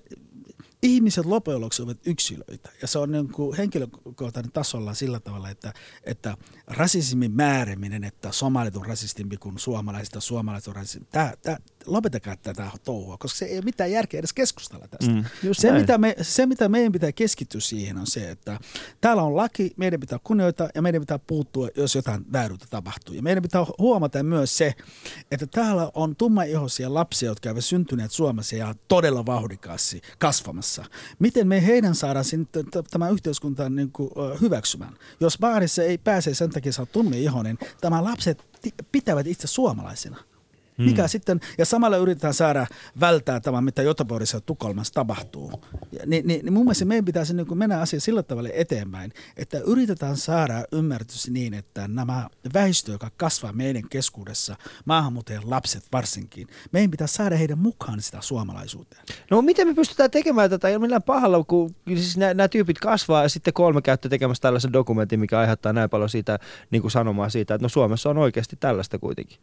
[0.83, 5.72] ihmiset loppujen lopuksi ovat yksilöitä ja se on niin kuin henkilökohtainen tasolla sillä tavalla, että,
[6.05, 11.57] että rasismin määriminen, että somalit on rasistimpi kuin suomalaiset ja suomalaiset on rasistimpi, tää, tää,
[11.87, 15.12] lopetakaa tätä touhua, koska se ei ole mitään järkeä edes keskustella tästä.
[15.12, 15.80] Mm, se, näin.
[15.80, 18.59] mitä me, se, mitä meidän pitää keskittyä siihen, on se, että
[19.01, 23.14] täällä on laki, meidän pitää kunnioittaa ja meidän pitää puuttua, jos jotain vääryyttä tapahtuu.
[23.14, 24.74] Ja meidän pitää huomata myös se,
[25.30, 30.85] että täällä on tummaihoisia lapsia, jotka ovat syntyneet Suomessa ja todella vauhdikkaasti kasvamassa.
[31.18, 32.24] Miten me heidän saadaan
[32.91, 34.11] tämä yhteiskuntaan niin kuin,
[34.41, 34.97] hyväksymään?
[35.20, 38.45] Jos baarissa ei pääse sen takia, sä oot tummaihoinen, tämä lapset
[38.93, 40.32] pitävät itse suomalaisina.
[40.79, 42.66] Mikä sitten, ja samalla yritetään saada
[43.01, 45.53] välttää tämä, mitä Göteborgissa ja Tukholmassa tapahtuu.
[45.93, 49.59] Ja, niin, niin, niin mun mielestä meidän pitäisi niin mennä asia sillä tavalla eteenpäin, että
[49.59, 56.91] yritetään saada ymmärtys niin, että nämä väestö, joka kasvaa meidän keskuudessa, maahanmuuttajien lapset varsinkin, meidän
[56.91, 59.03] pitää saada heidän mukaan sitä suomalaisuuteen.
[59.31, 62.79] No miten me pystytään tekemään tätä ei ole millään pahalla, kun siis nämä, nämä tyypit
[62.79, 66.39] kasvaa ja sitten kolme käyttö tekemässä tällaisen dokumentin, mikä aiheuttaa näin paljon siitä
[66.70, 69.39] niin kuin sanomaa siitä, että no Suomessa on oikeasti tällaista kuitenkin.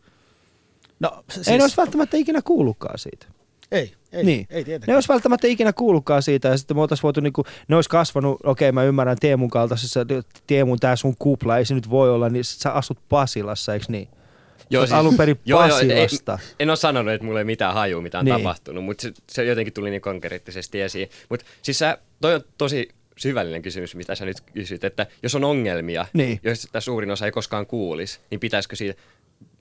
[1.00, 3.26] No, siis, Ei ne olisi välttämättä ikinä kuullutkaan siitä.
[3.72, 4.48] ei, ei, Niin.
[4.50, 4.96] ei Ne tietenkään.
[4.96, 8.40] olisi välttämättä ikinä kuullutkaan siitä ja sitten me oltaisiin voitu, niin kuin, ne olisi kasvanut,
[8.44, 10.00] okei mä ymmärrän Teemun kaltaisessa,
[10.48, 14.08] Teemun tää sun kupla, ei se nyt voi olla, niin sä asut Pasilassa, eikö niin?
[14.70, 16.40] Joo, siis, alun perin joo, joo, Pasilasta.
[16.42, 18.34] ei, en ole sanonut, että mulla ei mitään hajua, mitä on Niin.
[18.36, 18.44] niin.
[18.44, 21.10] tapahtunut, mutta se, se jotenkin tuli niin konkreettisesti esiin.
[21.30, 25.44] Mutta siis sä, toi on tosi syvällinen kysymys, mitä sä nyt kysyt, että jos on
[25.44, 26.40] ongelmia, Niin.
[26.44, 29.02] joista suurin osa ei koskaan kuulisi, niin pitäisikö siitä,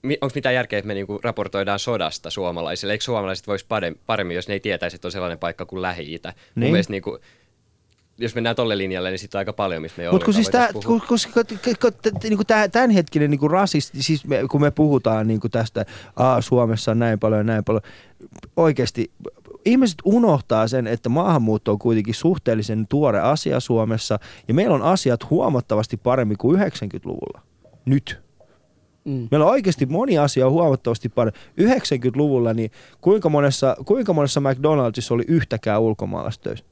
[0.03, 2.93] onko mitään järkeä, että me niinku raportoidaan sodasta suomalaisille?
[2.93, 3.65] Eikö suomalaiset voisi
[4.05, 6.29] paremmin, jos ne ei tietäisi, että on sellainen paikka kuin Lähi-Itä?
[6.29, 6.63] Niin.
[6.63, 7.19] Mun mielestä niinku,
[8.17, 10.49] jos mennään tolle linjalle, niin sitten on aika paljon, mistä me ei Mutta kun siis
[10.49, 11.01] tää, kun,
[12.23, 15.85] niinku tämänhetkinen niinku rasisti, siis me, kun me puhutaan niinku tästä,
[16.15, 17.81] aa, Suomessa on näin paljon ja näin paljon,
[18.57, 19.11] oikeasti
[19.65, 25.29] ihmiset unohtaa sen, että maahanmuutto on kuitenkin suhteellisen tuore asia Suomessa ja meillä on asiat
[25.29, 27.41] huomattavasti paremmin kuin 90-luvulla.
[27.85, 28.28] Nyt.
[29.05, 29.27] Mm.
[29.31, 31.41] Meillä on oikeasti moni asia huomattavasti paremmin.
[31.61, 32.71] 90-luvulla, niin
[33.01, 36.65] kuinka monessa, kuinka monessa McDonaldsissa oli yhtäkään ulkomaalaista töissä?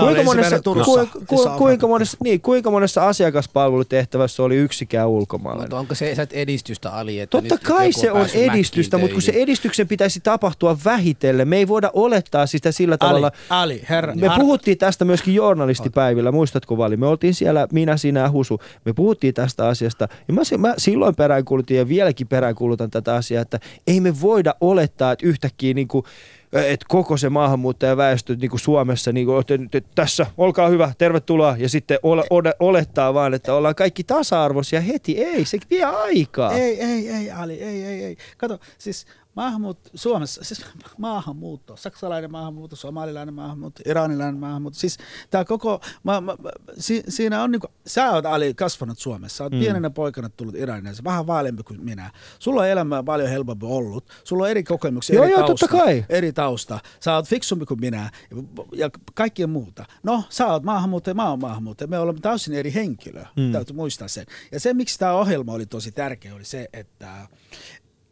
[0.00, 5.64] Kuinka monessa, Turussa, ku, ku, kuinka, monessa, niin, kuinka monessa asiakaspalvelutehtävässä oli yksikään ulkomaalainen?
[5.64, 7.20] Mutta onko se edistystä Ali?
[7.20, 11.48] Että Totta nyt kai se on edistystä, mutta kun se edistyksen pitäisi tapahtua vähitellen.
[11.48, 13.32] Me ei voida olettaa sitä sillä tavalla.
[13.48, 14.14] Ali, Ali, herra.
[14.14, 16.96] Me puhuttiin tästä myöskin journalistipäivillä, muistatko Vali?
[16.96, 18.60] Me oltiin siellä, minä, sinä Husu.
[18.84, 20.08] Me puhuttiin tästä asiasta.
[20.28, 25.12] Ja mä, mä silloin peräänkuulutin ja vieläkin peräänkuulutan tätä asiaa, että ei me voida olettaa,
[25.12, 26.04] että yhtäkkiä niin kuin,
[26.52, 31.56] että koko se maahanmuuttajaväestö niin kuin Suomessa, niin kuin, että, että tässä, olkaa hyvä, tervetuloa,
[31.58, 35.24] ja sitten ole, ole, olettaa vaan, että ollaan kaikki tasa-arvoisia heti.
[35.24, 36.52] Ei, se vie aikaa.
[36.52, 38.16] Ei, ei, ei, Ali, ei, ei, ei.
[38.36, 39.06] Kato, siis
[39.36, 40.66] maahanmuutto, Suomessa, siis
[40.98, 44.98] maahanmuutto, saksalainen maahanmuutto, somalilainen maahanmuutto, iranilainen maahanmuutto, siis
[45.30, 46.36] tämä koko, ma, ma,
[46.78, 49.58] si, siinä on niinku, sä oot Ali kasvanut Suomessa, sä oot mm.
[49.58, 52.10] pienenä poikana tullut Iranista, vähän vaaleampi kuin minä.
[52.38, 55.68] Sulla on elämä paljon helpompi ollut, sulla on eri kokemuksia, Joo, eri joo, tausta,
[56.08, 58.36] eri tausta, sä oot fiksumpi kuin minä ja,
[58.76, 59.84] ja kaikkien muuta.
[60.02, 63.52] No, sä oot maahanmuuttaja, mä oon maahanmuuttaja, me olemme täysin eri henkilö, mm.
[63.52, 64.26] täytyy muistaa sen.
[64.52, 67.28] Ja se, miksi tämä ohjelma oli tosi tärkeä, oli se, että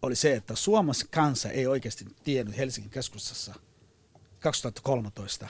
[0.03, 3.55] oli se, että Suomessa kansa ei oikeasti tiennyt Helsingin keskustassa
[4.41, 5.49] 2013.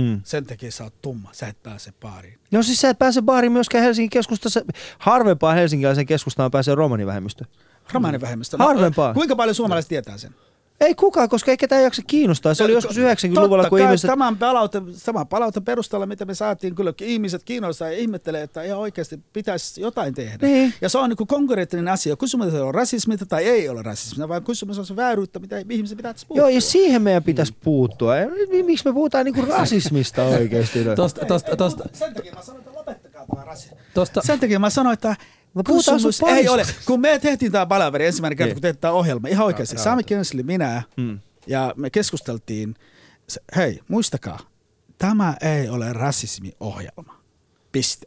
[0.00, 0.20] Hmm.
[0.24, 2.38] Sen takia sä oot tumma, sä et pääse baariin.
[2.50, 4.60] No siis sä et pääse baariin myöskään Helsingin keskustassa.
[4.98, 7.44] Harvempaan helsinkiläisen keskustaan pääsee romanivähemmistö.
[7.92, 8.56] Romanivähemmistö.
[8.58, 9.14] Harvempaa.
[9.14, 10.34] Kuinka paljon suomalaiset tietää sen?
[10.80, 12.54] Ei kukaan, koska ei ketään jaksa kiinnostaa.
[12.54, 14.08] Se oli joskus 90-luvulla, Totta kun kai ihmiset...
[14.08, 18.78] Tämän palaute, saman palauten perusteella, mitä me saatiin, kyllä ihmiset kiinnostaa ja ihmettelee, että ihan
[18.78, 20.46] oikeasti pitäisi jotain tehdä.
[20.46, 20.74] Niin.
[20.80, 22.16] Ja se on niin konkreettinen asia.
[22.16, 26.26] Kysymys on rasismita tai ei ole rasismia, vaan kysymys on se vääryyttä, mitä ihmiset pitäisi
[26.26, 26.48] puuttua.
[26.48, 28.16] Joo, ja siihen meidän pitäisi puuttua.
[28.16, 28.28] Ja
[28.64, 30.84] Miksi me puhutaan niinku rasismista oikeasti?
[30.96, 33.78] Tosta, tosta, tosta, Sen takia mä sanoin, että lopettakaa tämä rasismi.
[34.22, 35.16] Sen takia mä sanoin, että
[35.62, 36.62] puhutaan kysymys sun ei ole.
[36.86, 38.54] Kun me tehtiin tämä palaveri ensimmäinen kerta, Niin.
[38.54, 39.78] kun tehtiin tämä ohjelma, ihan oikeasti.
[39.78, 41.20] Sami Kensli, minä Mm.
[41.46, 42.74] ja me keskusteltiin,
[43.56, 44.38] hei, muistakaa,
[44.98, 47.20] tämä ei ole rasismiohjelma.
[47.72, 48.06] Piste.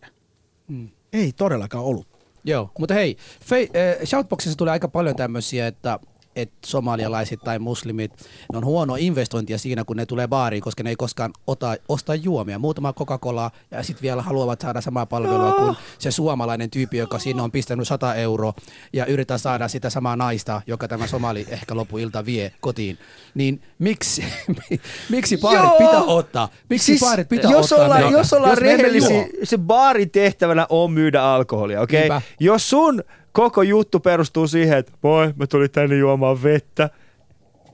[0.68, 0.90] Mm.
[1.14, 2.08] Ei todellakaan ollut.
[2.44, 3.70] Joo, mutta hei, fei,
[4.00, 6.00] äh, Shoutboxissa tulee aika paljon tämmöisiä, että
[6.38, 8.12] että somalialaiset tai muslimit,
[8.52, 12.16] ne on huono investointia siinä, kun ne tulee baariin, koska ne ei koskaan ota, osta
[12.16, 12.60] juomia.
[12.60, 17.44] Muutama Coca-Cola ja sitten vielä haluavat saada samaa palvelua kuin se suomalainen tyyppi, joka siinä
[17.44, 18.54] on pistänyt 100 euroa
[18.94, 22.98] ja yrittää saada sitä samaa naista, joka tämä somali ehkä loppuilta vie kotiin.
[23.36, 24.24] Niin miksi,
[25.10, 25.78] miksi baarit Joo.
[25.78, 26.50] pitää ottaa?
[26.70, 27.86] Miksi siis, baarit pitää jos ottaa?
[27.86, 28.18] ollaan, näitä?
[28.18, 32.00] jos ollaan emme rehellisiä, se baarin tehtävänä on myydä alkoholia, okei?
[32.00, 32.16] Niinpä.
[32.16, 32.30] Okay?
[32.40, 33.04] Jos sun
[33.38, 36.90] koko juttu perustuu siihen, että moi, mä tulin tänne juomaan vettä.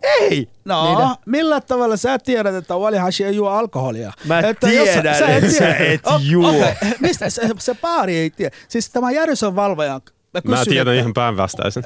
[0.01, 0.49] Ei!
[0.65, 0.97] No, Niin.
[0.97, 4.11] niin millä tavalla sä tiedät, että Wali Hashi ei juo alkoholia?
[4.25, 5.75] Mä että jos sä- tiedän, sä et tiedä.
[5.75, 6.49] et O- juo.
[6.49, 8.55] okei, Mistä se, se baari ei tiedä?
[8.67, 9.93] Siis tämä järjestön valvoja
[10.33, 11.83] Mä, Mä kysyn, tiedän että- ihan päinvastaisen.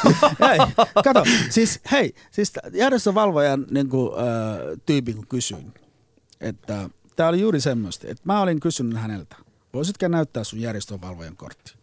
[0.48, 0.58] Hei,
[1.04, 4.24] kato, siis hei, siis järjestövalvojan niin kuin, äh,
[4.86, 5.74] tyypin kun kysyin,
[6.40, 9.36] että tämä oli juuri semmoista, että mä olin kysynyt häneltä,
[9.74, 11.74] voisitko näyttää sun järjestövalvojan kortti?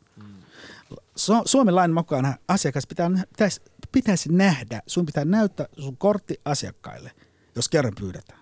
[1.20, 7.12] Su- Suomen lain mukaan asiakas pitää, pitäisi, pitäisi nähdä, sun pitää näyttää sun kortti asiakkaille,
[7.56, 8.40] jos kerran pyydetään.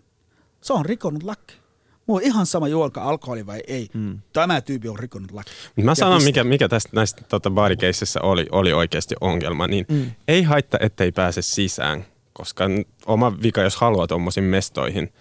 [0.61, 1.61] Se on rikonut laki.
[2.07, 3.89] Mulla on ihan sama juolka alkoholi vai ei.
[3.93, 4.19] Mm.
[4.33, 5.51] Tämä tyyppi on rikonut laki.
[5.83, 9.67] Mä sanon, mikä, mikä tästä näistä tota, baarikeisseissä oli, oli oikeasti ongelma.
[9.67, 10.11] Niin mm.
[10.27, 12.65] Ei haittaa, ettei pääse sisään, koska
[13.05, 15.13] oma vika, jos haluaa tuommoisiin mestoihin,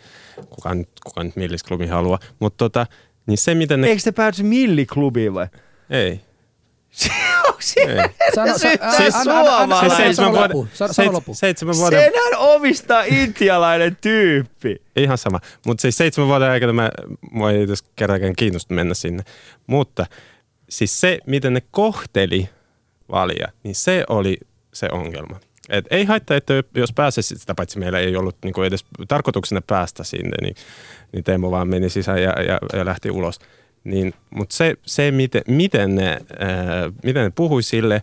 [0.50, 2.86] kuka nyt, kuka nyt millisklubi haluaa, mutta tota,
[3.26, 3.86] niin se miten ne...
[3.86, 5.46] Eikö te päässyt milliklubiin vai?
[5.90, 6.20] Ei.
[6.90, 14.82] Sano, Se seitsemän vuoden, sano- seitsemän vuoden, Senhän omistaa intialainen tyyppi.
[14.96, 15.40] ihan sama.
[15.66, 16.90] Mutta siis seitsemän vuoden aikana mä,
[17.30, 19.22] mua ei edes kerrankaan kiinnostunut mennä sinne.
[19.66, 20.06] Mutta
[20.68, 22.48] siis se, miten ne kohteli
[23.10, 24.36] valia, niin se oli
[24.74, 25.40] se ongelma.
[25.68, 30.04] Et ei haittaa, että jos pääsisi sitä, paitsi meillä ei ollut niinku edes tarkoituksena päästä
[30.04, 30.54] sinne, niin,
[31.12, 33.38] niin Teemu vaan meni sisään ja, ja, ja lähti ulos.
[33.84, 36.18] Niin, Mutta se, se miten, miten, ne, ää,
[37.04, 38.02] miten ne puhui sille,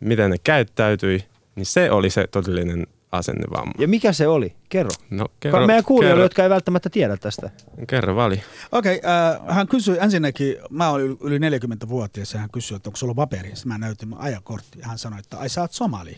[0.00, 1.24] miten ne käyttäytyi,
[1.56, 3.72] niin se oli se todellinen asennevamma.
[3.78, 4.54] Ja mikä se oli?
[4.68, 4.90] Kerro.
[5.10, 7.50] No, Kerro, Meidän kuulijoille, kerro, jotka ei välttämättä tiedä tästä.
[7.86, 8.42] kerro vali.
[8.72, 13.14] Okei, äh, hän kysyi ensinnäkin, mä olen yli 40-vuotias ja hän kysyi, että onko sulla
[13.14, 13.48] paperi.
[13.48, 16.16] Sitten mä näytin mun ajakortti ja hän sanoi, että ai sä oot somali.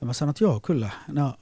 [0.00, 0.90] Ja mä sanoin, että joo, kyllä.
[1.08, 1.34] No,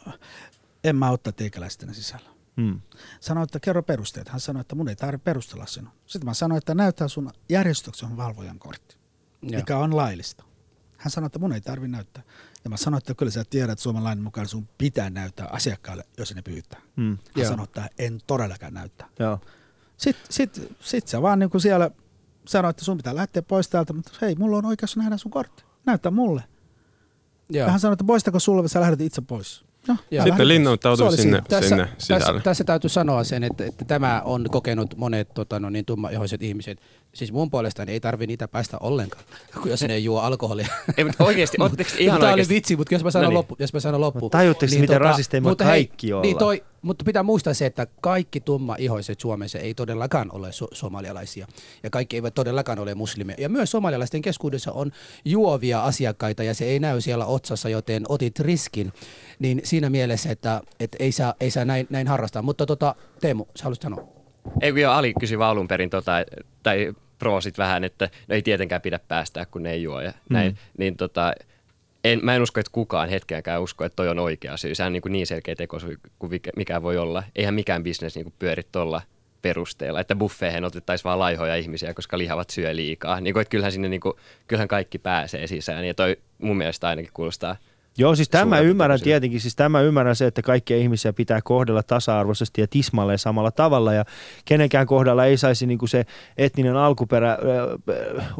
[0.84, 2.35] en mä ottaa teikäläisten sisällä.
[2.60, 2.80] Hmm.
[3.20, 4.28] Sanoin, että kerro perusteet.
[4.28, 5.92] Hän sanoi, että mun ei tarvitse perustella sinua.
[6.06, 8.96] Sitten mä sanoin, että näyttää sun järjestyksen valvojan kortti,
[9.42, 9.60] Joo.
[9.60, 10.44] mikä on laillista.
[10.98, 12.22] Hän sanoi, että mun ei tarvitse näyttää.
[12.64, 16.04] Ja mä sanoin, että kyllä sä tiedät, että Suomen lain mukaan sun pitää näyttää asiakkaalle,
[16.18, 16.80] jos ne pyytää.
[16.96, 17.08] Hmm.
[17.08, 17.48] Hän Joo.
[17.48, 19.08] sanoi, että en todellakaan näyttää.
[19.18, 19.40] Joo.
[19.96, 21.90] Sitten sit, sit sä vaan niin kuin siellä
[22.46, 25.64] sanoi, että sun pitää lähteä pois täältä, mutta hei, mulla on oikeus nähdä sun kortti.
[25.86, 26.44] Näyttää mulle.
[27.50, 27.66] Joo.
[27.66, 29.65] Ja hän sanoi, että poistako sulle, sä lähdet itse pois.
[29.88, 31.60] No, Sitten linnoittautui sinne, siinä.
[31.60, 32.40] sinne tässä, sisälle.
[32.40, 36.78] tässä täytyy sanoa sen, että, että tämä on kokenut monet tota, no, niin tummaihoiset ihmiset.
[37.14, 39.24] Siis mun puolestani ei tarvi niitä päästä ollenkaan,
[39.62, 40.68] kun jos ne ei juo alkoholia.
[40.96, 43.34] Ei, mutta oikeasti, ootteko te ihan Tämä oli vitsi, mutta jos mä sanon, No niin.
[43.34, 44.30] loppu, jos mä sanon loppu.
[44.30, 46.22] Tajutteko te, miten rasisteja me mutta hei, kaikki ollaan?
[46.22, 51.46] Niin toi, mutta pitää muistaa se, että kaikki tummaihoiset Suomessa ei todellakaan ole so- somalialaisia.
[51.82, 53.36] Ja kaikki eivät todellakaan ole muslimeja.
[53.40, 54.92] Ja myös somalialaisten keskuudessa on
[55.24, 58.92] juovia asiakkaita ja se ei näy siellä otsassa, joten otit riskin.
[59.38, 62.42] Niin siinä mielessä, että, että ei saa, ei saa näin, näin harrastaa.
[62.42, 64.08] Mutta tota, Teemu, sä haluaisit sanoa?
[64.60, 66.12] Ei kun jo Ali kysyi vaan alun perin, tota,
[66.62, 70.52] tai proosit vähän, että no ei tietenkään pidä päästää, kun ne ei juo ja näin.
[70.52, 70.56] Mm.
[70.78, 71.32] Niin tota,
[72.12, 74.74] en, mä en usko, että kukaan hetkeäkään usko, että toi on oikea syy.
[74.74, 75.78] Sehän on niin, kuin niin selkeä teko
[76.18, 77.22] kuin mikä- voi olla.
[77.36, 79.02] Eihän mikään bisnes niin pyöri tuolla
[79.42, 83.20] perusteella, että buffeihin otettaisiin vaan laihoja ihmisiä, koska lihavat syö liikaa.
[83.20, 84.14] Niin kuin, että kyllähän sinne niin kuin,
[84.46, 87.56] kyllähän kaikki pääsee sisään ja toi mun mielestä ainakin kuulostaa
[87.98, 92.60] Joo, siis tämä ymmärrän tietenkin, siis tämä ymmärrän se, että kaikkia ihmisiä pitää kohdella tasa-arvoisesti
[92.60, 93.92] ja tismalleen samalla tavalla.
[93.92, 94.04] Ja
[94.44, 96.04] kenenkään kohdalla ei saisi niinku se
[96.38, 97.38] etninen alkuperä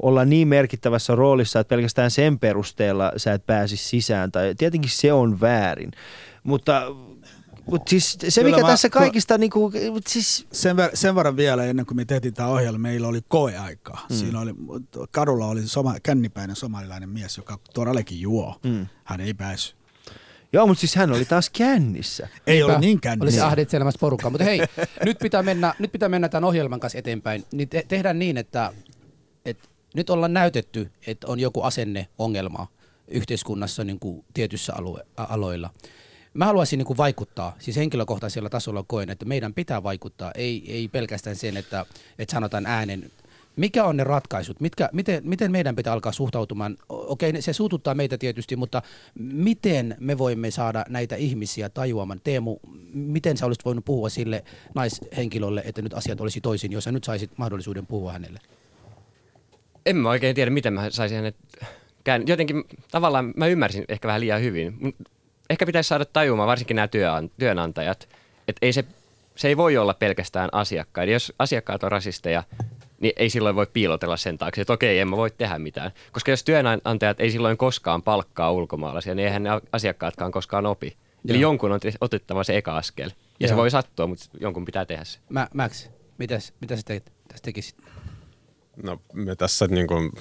[0.02, 4.32] olla niin merkittävässä roolissa, että pelkästään sen perusteella sä et pääsisi sisään.
[4.32, 5.90] Tai tietenkin se on väärin,
[6.42, 6.82] mutta,
[7.66, 11.36] mutta siis se Kyllä mikä mä- tässä kaikista niinku, mut siis Sen, ver- sen verran
[11.36, 14.06] vielä ennen kuin me tehtiin tämä ohjelma, meillä oli koeaikaa.
[14.10, 14.16] Mm.
[14.16, 14.54] Siinä oli,
[15.10, 18.60] kadulla oli soma, kännipäinen somalilainen mies, joka todellakin juo.
[18.64, 18.86] Mm.
[19.04, 19.76] Hän ei päässyt.
[20.52, 22.28] Joo, mutta siis hän oli taas kännissä.
[22.46, 22.80] Ei ole Niinpä.
[22.86, 23.18] niinkään.
[23.22, 23.46] Olisi niin.
[23.46, 24.30] ahditselemassa porukkaa.
[24.30, 24.60] Mutta hei,
[25.04, 27.44] nyt pitää, mennä, nyt pitää mennä tämän ohjelman kanssa eteenpäin.
[27.52, 28.72] Niin te, tehdään niin, että,
[29.44, 32.66] että nyt ollaan näytetty, että on joku asenneongelma
[33.08, 35.70] yhteiskunnassa niin kuin tietyssä alue, aloilla.
[36.36, 40.88] Mä haluaisin niin kuin vaikuttaa, siis henkilökohtaisella tasolla koen, että meidän pitää vaikuttaa, ei, ei
[40.88, 41.86] pelkästään sen, että,
[42.18, 43.10] että sanotaan äänen.
[43.56, 44.60] Mikä on ne ratkaisut?
[44.60, 46.76] Mitkä, miten, miten meidän pitää alkaa suhtautumaan?
[46.88, 48.82] Okei, se suututtaa meitä tietysti, mutta
[49.18, 52.20] miten me voimme saada näitä ihmisiä tajuamaan?
[52.24, 52.58] Teemu,
[52.92, 57.04] miten sä olisit voinut puhua sille naishenkilölle, että nyt asiat olisi toisin, jos sä nyt
[57.04, 58.38] saisit mahdollisuuden puhua hänelle?
[59.86, 61.36] En mä oikein tiedä, miten mä saisin hänet.
[62.26, 64.94] Jotenkin tavallaan mä ymmärsin ehkä vähän liian hyvin.
[65.50, 68.08] Ehkä pitäisi saada tajumaan, varsinkin nämä työn, työnantajat,
[68.48, 68.84] että ei se,
[69.36, 71.12] se ei voi olla pelkästään asiakkaita.
[71.12, 72.42] Jos asiakkaat on rasisteja,
[73.00, 75.90] niin ei silloin voi piilotella sen taakse, että okei, en mä voi tehdä mitään.
[76.12, 80.96] Koska jos työnantajat ei silloin koskaan palkkaa ulkomaalaisia, niin eihän ne asiakkaatkaan koskaan opi.
[81.28, 81.50] Eli Joo.
[81.50, 83.10] jonkun on otettava se eka askel.
[83.40, 83.60] Ja se Joo.
[83.60, 85.18] voi sattua, mutta jonkun pitää tehdä se.
[85.28, 85.88] Mä, Max,
[86.18, 87.76] mitäs, mitä sä teet, tästä tekisit?
[88.82, 90.12] No me tässä niin kuin,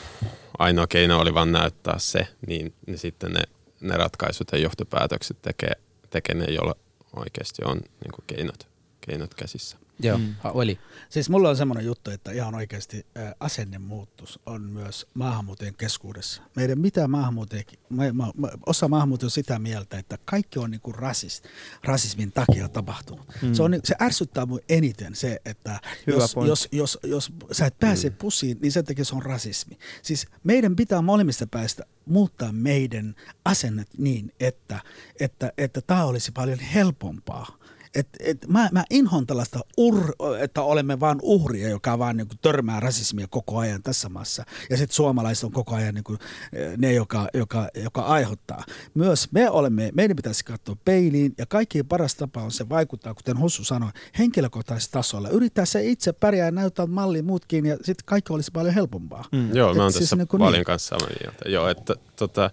[0.60, 3.42] ainoa keino oli vaan näyttää se, niin, niin sitten ne,
[3.88, 5.72] ne ratkaisut ja johtopäätökset tekee,
[6.10, 6.76] tekee ne, joilla
[7.16, 8.68] oikeasti on niin keinot,
[9.02, 9.78] keinot käsissä.
[10.00, 10.36] Joo, mm.
[10.44, 10.80] Oli.
[11.10, 13.06] Siis mulla on semmoinen juttu, että ihan oikeasti
[13.40, 16.42] asennemuutos on myös maahanmuuttajien keskuudessa.
[16.56, 20.92] Meidän mitä maahanmuuttajia, me, ma, ma, osa maahanmuuttajia on sitä mieltä, että kaikki on niinku
[20.92, 21.46] rasist,
[21.84, 23.28] rasismin takia tapahtunut.
[23.42, 23.54] Mm.
[23.54, 27.80] Se, on, se ärsyttää mun eniten se, että Hyvä jos, jos, jos, jos sä et
[27.80, 28.16] pääse mm.
[28.16, 29.78] pusiin, niin sen takia se on rasismi.
[30.02, 33.16] Siis meidän pitää molemmista päästä muuttaa meidän
[33.46, 34.80] asennet niin, että
[35.20, 37.58] että, että tämä olisi paljon helpompaa.
[37.96, 42.40] Et, et, mä, mä inhon tällaista, ur, että olemme vain uhria, joka vaan niin kuin,
[42.42, 44.44] törmää rasismia koko ajan tässä maassa.
[44.70, 46.20] Ja sitten suomalaiset on koko ajan niin kuin,
[46.54, 48.64] eh, ne, joka, joka, joka aiheuttaa.
[48.94, 53.38] Myös me olemme, meidän pitäisi katsoa peiliin ja kaikkein paras tapa on se vaikuttaa, kuten
[53.38, 55.30] Hossu sanoi, henkilökohtaisella tasolla.
[55.30, 59.26] Yrittää se itse pärjää ja näyttää malliin muutkin ja sitten kaikki olisi paljon helpompaa.
[59.32, 59.56] Mm.
[59.56, 60.66] Joo, mä oon Et siis tässä niin paljon niin.
[60.66, 61.50] kanssa samaa mieltä.
[61.50, 62.52] Joo, että tota,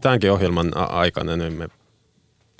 [0.00, 1.68] tämänkin ohjelman aikana niin me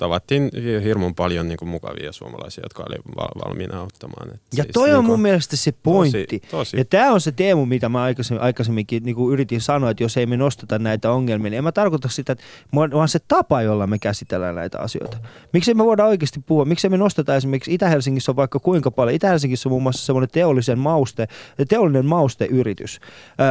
[0.03, 0.51] tavattiin
[0.83, 4.33] hirmun paljon niin kuin mukavia suomalaisia, jotka oli val- valmiina auttamaan.
[4.33, 6.39] Et Ja siis toi niin on mun mielestä se pointti.
[6.39, 6.77] Tosi, tosi.
[6.77, 10.17] Ja tämä on se teemu, mitä mä aikaisemmin, aikaisemminkin niin kuin yritin sanoa, että jos
[10.17, 12.43] ei me nosteta näitä ongelmia, niin en mä tarkoita sitä, että
[12.75, 15.17] vaan se tapa, jolla me käsitellään näitä asioita.
[15.53, 16.65] Miksi me voidaan oikeasti puhua?
[16.65, 19.15] Miksi me nosteta esimerkiksi Itä-Helsingissä on vaikka kuinka paljon.
[19.15, 21.27] Itä-Helsingissä on muun muassa semmoinen teollisen mauste,
[21.69, 22.99] teollinen mausteyritys,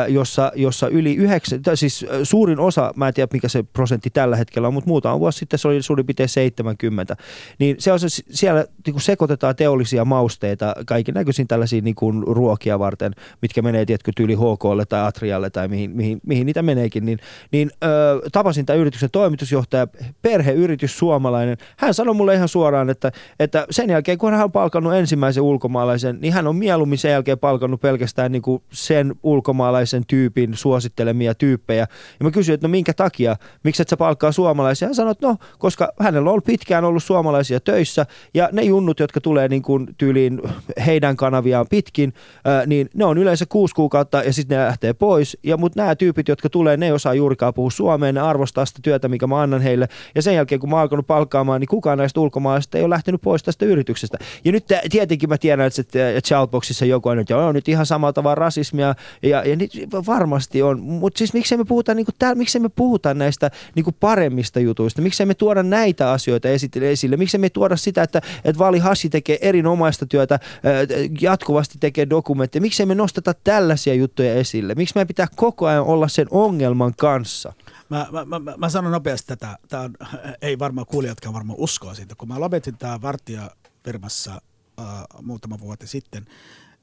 [0.09, 4.69] jossa, jossa yli yhdeksän, siis suurin osa, mä en tiedä mikä se prosentti tällä hetkellä
[4.69, 7.17] on, mutta muutama vuosi sitten se oli suurin piirtein 70.
[7.59, 12.23] Niin se on se, siellä niin kuin sekoitetaan teollisia mausteita kaiken näköisiin tällaisiin niin kuin
[12.27, 13.13] ruokia varten,
[13.43, 17.19] mitkä menee tietkö tyyli HKlle tai Atrialle tai mihin, mihin, mihin niitä meneekin, niin,
[17.53, 19.87] niin ö, tapasin tämän yrityksen toimitusjohtaja,
[20.23, 21.57] perheyritys suomalainen.
[21.77, 26.19] Hän sanoi mulle ihan suoraan, että, että sen jälkeen kun hän on palkannut ensimmäisen ulkomaalaisen,
[26.21, 31.87] niin hän on mieluummin sen jälkeen palkannut pelkästään niin kuin sen ulkomaalaisen tyypin suosittelemia tyyppejä.
[32.21, 34.89] Ja mä kysyin, että no minkä takia, miksi et sä palkkaa suomalaisia?
[34.89, 39.01] Hän sanoi, että no, koska hänellä on ollut pitkään ollut suomalaisia töissä ja ne junnut,
[39.01, 40.41] jotka tulee niin kuin tyyliin
[40.87, 42.13] heidän kanaviaan pitkin,
[42.45, 45.39] ää, niin ne on yleensä kuusi kuukautta ja sitten ne lähtee pois.
[45.43, 48.81] Ja mutta nämä tyypit, jotka tulee, ne ei osaa juurikaan puhua suomeen, ne arvostaa sitä
[48.83, 49.89] työtä, mikä mä annan heille.
[50.15, 53.21] Ja sen jälkeen, kun mä oon alkanut palkkaamaan, niin kukaan näistä ulkomaalaisista ei ole lähtenyt
[53.21, 54.19] pois tästä yrityksestä.
[54.45, 55.83] Ja nyt tä- tietenkin mä tiedän, että
[56.17, 59.71] että Shoutboxissa joku on nyt, on nyt ihan samalla tavalla rasismia, ja, ja niin
[60.07, 60.81] varmasti on.
[60.81, 65.27] Mutta siis miksei me puhuta, niin täällä, miksei me puhuta näistä niin paremmista jutuista, miksei
[65.27, 69.39] me tuoda näitä asioita esille, esille, miksei me tuoda sitä, että, että Vali Hassi tekee
[69.41, 70.73] erinomaista työtä, ää,
[71.21, 76.09] jatkuvasti tekee dokumentteja, miksei me nosteta tällaisia juttuja esille, miksi meidän pitää koko ajan olla
[76.09, 77.53] sen ongelman kanssa.
[77.89, 79.59] Mä, mä, mä, mä, sanon nopeasti tätä.
[79.69, 79.95] Tämä on,
[80.43, 82.15] ei varmaan kuulijatkaan varmaan uskoa siitä.
[82.15, 83.51] Kun mä lopetin tämä vartija
[83.85, 84.33] firmassa
[84.81, 84.87] äh,
[85.23, 86.27] muutama vuosi sitten,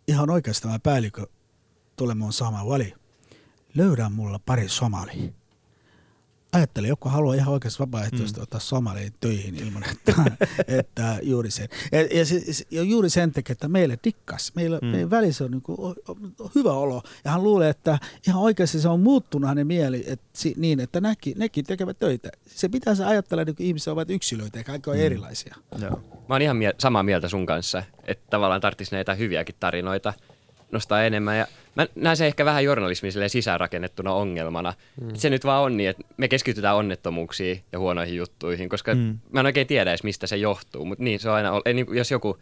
[0.08, 1.28] ihan oikeasti tämä päällikö
[1.96, 2.94] tulee mun sama vali.
[3.76, 5.34] Löydä mulla pari somali.
[6.52, 8.44] Ajattele, joku haluaa ihan oikeasti vapaaehtoisesti mm.
[8.44, 10.14] ottaa somaliin töihin ilman, että,
[10.80, 11.70] että juuri sen.
[11.92, 12.42] Ja, ja, se,
[12.72, 14.88] ja juuri sen takia, että meille dikkas, meillä, mm.
[14.88, 15.96] meidän välissä on, niin kuin, on,
[16.40, 17.04] on hyvä olo.
[17.26, 21.02] Ja hän luulee, että ihan oikeasti se on muuttunut hänen mieli että, si- niin, että
[21.02, 22.30] näki, nekin tekevät töitä.
[22.46, 25.04] Se pitää se ajatella, niin kuin ihmiset ovat yksilöitä ja kaikki on mm.
[25.04, 25.56] erilaisia.
[25.82, 26.04] Joo.
[26.30, 30.14] Mä oon ihan mie- samaa mieltä sun kanssa, että tavallaan tarvitsisi näitä hyviäkin tarinoita
[30.72, 31.38] nostaa enemmän.
[31.38, 34.74] Ja mä näen se ehkä vähän journalismin silleen sisäänrakennettuna ongelmana.
[35.02, 35.10] Mm.
[35.14, 39.20] Se nyt vaan on niin, että me keskitytään onnettomuuksiin ja huonoihin juttuihin, koska mm.
[39.32, 40.86] mä en oikein tiedä edes, mistä se johtuu.
[40.86, 42.38] Mutta niin, se on aina, ei, niin, kuin jos joku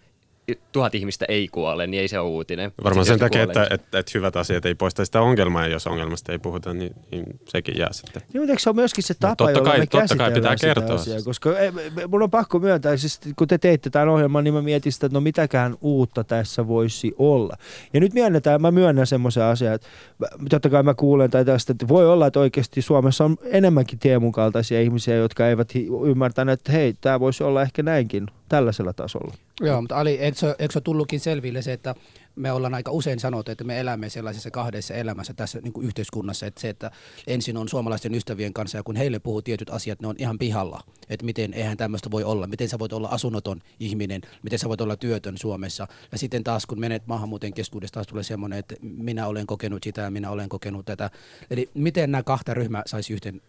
[0.72, 2.72] tuhat ihmistä ei kuole, niin ei se ole uutinen.
[2.84, 5.88] Varmaan sen takia, kuolee, että, että, että hyvät asiat ei poista sitä ongelmaa, ja jos
[5.88, 8.22] ongelmasta ei puhuta, niin, niin sekin jää sitten.
[8.34, 10.58] Niin, mutta eikö se on myöskin se tapa, totta jolla kai- me totta kai pitää
[10.58, 14.10] sitä kertoa asiaa, koska eh, me- mun on pakko myöntää, siis kun te teitte tämän
[14.10, 17.58] ohjelman, niin mä mietin sitä, että no mitäkään uutta tässä voisi olla.
[17.93, 19.88] Ja nyt myönnetään, mä myönnän semmoisen asian, että
[20.20, 24.00] mä- totta kai mä kuulen tai tästä, että voi olla, että oikeasti Suomessa on enemmänkin
[24.00, 25.70] Teemun kaltaisia ihmisiä, jotka eivät
[26.06, 29.34] ymmärtäneet, että hei, tämä voisi olla ehkä näinkin tällaisella tasolla.
[29.62, 31.95] Joo, mutta Ali, eikö, se- eikö tullutkin selville se, että
[32.36, 36.45] me ollaan aika usein sanottu, että me elämme sellaisessa kahdessa elämässä tässä niin kuin yhteiskunnassa,
[36.45, 36.91] että se, että
[37.28, 40.84] ensin on suomalaisten ystävien kanssa ja kun heille puhuu tietyt asiat, ne on ihan pihalla,
[41.10, 44.82] että miten eihän tämmöistä voi olla, miten sä voit olla asunnoton ihminen, miten sä voit
[44.82, 49.28] olla työtön Suomessa ja sitten taas kun menet maahanmuuteen keskuudessa taas tulee semmoinen, että minä
[49.28, 51.10] olen kokenut sitä ja minä olen kokenut tätä.
[51.52, 53.41] Eli miten nämä kahta ryhmää saisi yhteen,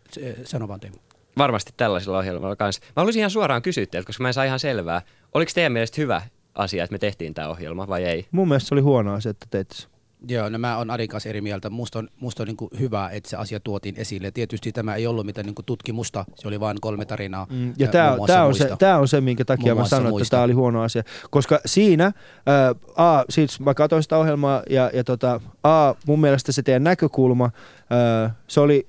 [0.45, 0.97] sano vaan Teemu.
[1.39, 2.83] Varmasti tällaisella ohjelmalla kanssa.
[2.87, 5.03] Mä haluaisin ihan suoraan kysyä teiltä, koska mä en saa ihan selvää.
[5.35, 6.23] Oliko teidän mielestä hyvä
[6.55, 8.27] asia, että me tehtiin tämä ohjelma vai ei?
[8.31, 9.91] Mun mielestä se oli huono asia, että teitte sen.
[10.29, 11.71] Joo, no mä oon Arin kanssa eri mieltä.
[11.71, 14.31] Musta on, musta on niin hyvä, että se asia tuotiin esille.
[14.31, 17.47] Tietysti tämä ei ollut mitään niin tutkimusta, se oli vain kolme tarinaa.
[17.51, 20.23] Mm, Ja tämä, muassa tämä, on se, tämä on se, minkä takia Muun mä sanoin,
[20.23, 21.03] että tämä oli huono asia.
[21.31, 22.13] Koska siinä,
[22.47, 26.85] ää, A, siis mä katsoin sitä ohjelmaa ja, ja tota, A, mun mielestä se teidän
[26.85, 27.51] näkökulma,
[27.91, 28.87] ää, se oli,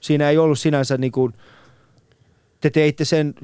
[0.00, 1.34] siinä ei ollut sinänsä niin kuin,
[2.64, 3.34] te teitte sen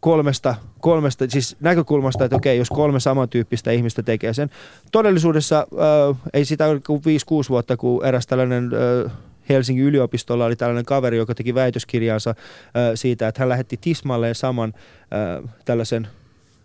[0.00, 4.50] kolmesta, kolmesta siis näkökulmasta, että okei, jos kolme samantyyppistä ihmistä tekee sen.
[4.92, 7.02] Todellisuudessa äh, ei sitä ole kuin 5-6
[7.48, 8.70] vuotta, kun eräs tällainen
[9.06, 9.12] äh,
[9.48, 12.34] Helsingin yliopistolla oli tällainen kaveri, joka teki väitöskirjansa äh,
[12.94, 16.08] siitä, että hän lähetti tismalleen saman äh, tällaisen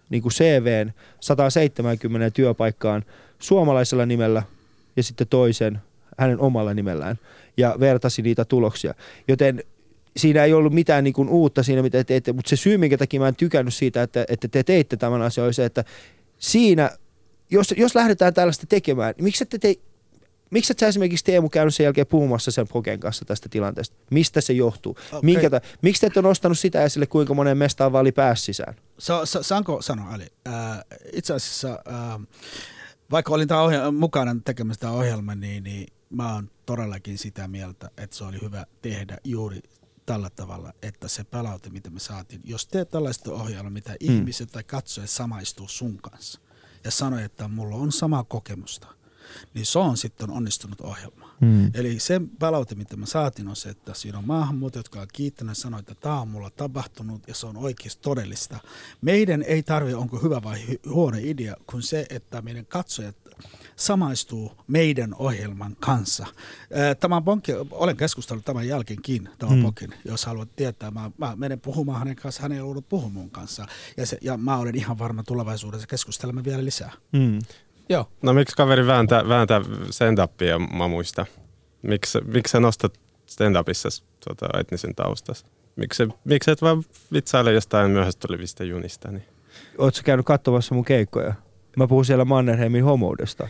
[0.09, 3.03] niin kuin CVn 170 työpaikkaan
[3.39, 4.43] suomalaisella nimellä
[4.95, 5.81] ja sitten toisen
[6.17, 7.19] hänen omalla nimellään
[7.57, 8.93] ja vertasi niitä tuloksia.
[9.27, 9.63] Joten
[10.17, 12.97] siinä ei ollut mitään niin kuin uutta siinä, mitä te teitte, mutta se syy, minkä
[12.97, 15.83] takia mä en tykännyt siitä, että, että te teitte tämän asian, oli se, että
[16.37, 16.89] siinä,
[17.51, 19.75] jos, jos lähdetään tällaista tekemään, niin miksi ette te,
[20.51, 23.95] miksi et sä esimerkiksi Teemu käynyt sen jälkeen puhumassa sen Poken kanssa tästä tilanteesta?
[24.11, 24.91] Mistä se johtuu?
[24.91, 25.19] Okei.
[25.21, 28.75] Minkä ta- miksi te ette nostanut sitä esille, kuinka monen mestaan vali pääsi sisään?
[28.97, 30.27] Sa, sa, saanko sanoa, Ali?
[30.45, 30.83] Ää,
[31.13, 32.19] itse asiassa, ää,
[33.11, 37.89] vaikka olin tää ohjel- mukana tekemässä tämä ohjelma, niin, niin mä oon todellakin sitä mieltä,
[37.97, 39.59] että se oli hyvä tehdä juuri
[40.05, 43.97] tällä tavalla, että se palaute, mitä me saatiin, jos teet tällaista ohjelmaa, mitä Mm.
[43.99, 46.39] ihmiset tai katsojat samaistuu sun kanssa
[46.83, 48.87] ja sanoo, että mulla on sama kokemusta,
[49.53, 51.35] niin se on sitten onnistunut ohjelma.
[51.41, 51.71] Hmm.
[51.73, 55.57] Eli se palaute, mitä mä saatiin, on se, että siinä on maahanmuuttajat, jotka on kiittäneet
[55.57, 58.59] sanoa, että tämä on mulla tapahtunut ja se on oikeasti todellista.
[59.01, 60.59] Meidän ei tarvitse, onko hyvä vai
[60.89, 63.15] huono idea, kun se, että meidän katsojat
[63.75, 66.25] samaistuu meidän ohjelman kanssa.
[66.99, 69.61] Tämä ponkki, olen keskustellut tämän jälkeenkin, tämä Hmm.
[69.61, 70.91] ponkin, jos haluat tietää.
[70.91, 73.65] Mä, mä menen puhumaan hänen kanssaan, hän ei ollut puhumaan kanssa.
[73.97, 76.91] Ja, se, ja mä olen ihan varma tulevaisuudessa keskustelemme vielä lisää.
[77.17, 77.39] Hmm.
[77.91, 79.61] Joo, No miksi kaveri vääntää, vääntää
[79.91, 81.25] stand-upia mamuista?
[81.81, 82.93] Miksi, miksi sä nostat
[83.25, 85.45] stand-upissa tota, etnisen taustas?
[85.75, 86.83] Miksi, miksi et vaan
[87.13, 89.11] vitsaile jostain myöhäistä tulevista junista?
[89.11, 89.23] Niin?
[89.77, 91.33] Oletko käynyt katsomassa mun keikkoja?
[91.77, 93.47] Mä puhun siellä Mannerheimin homoudesta.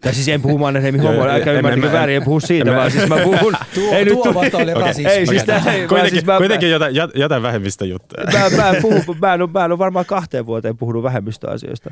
[0.00, 2.90] Tai siis en puhu Mannerheimin homoudesta, älkää ymmärtäkö en- väärin, en puhu siitä, en- vaan
[2.90, 3.54] siis mä puhun...
[3.74, 5.10] tuo, ei nyt tuo tu- vasta oli rasismia.
[5.12, 8.24] Ei siis ei, vaan Kuitenkin, siis mä, kuitenkin jotain, jotain vähemmistä juttuja.
[8.32, 11.90] mä, mä, en puhu, mä, en, ole- mä en ole varmaan kahteen vuoteen puhunut vähemmistöasioista.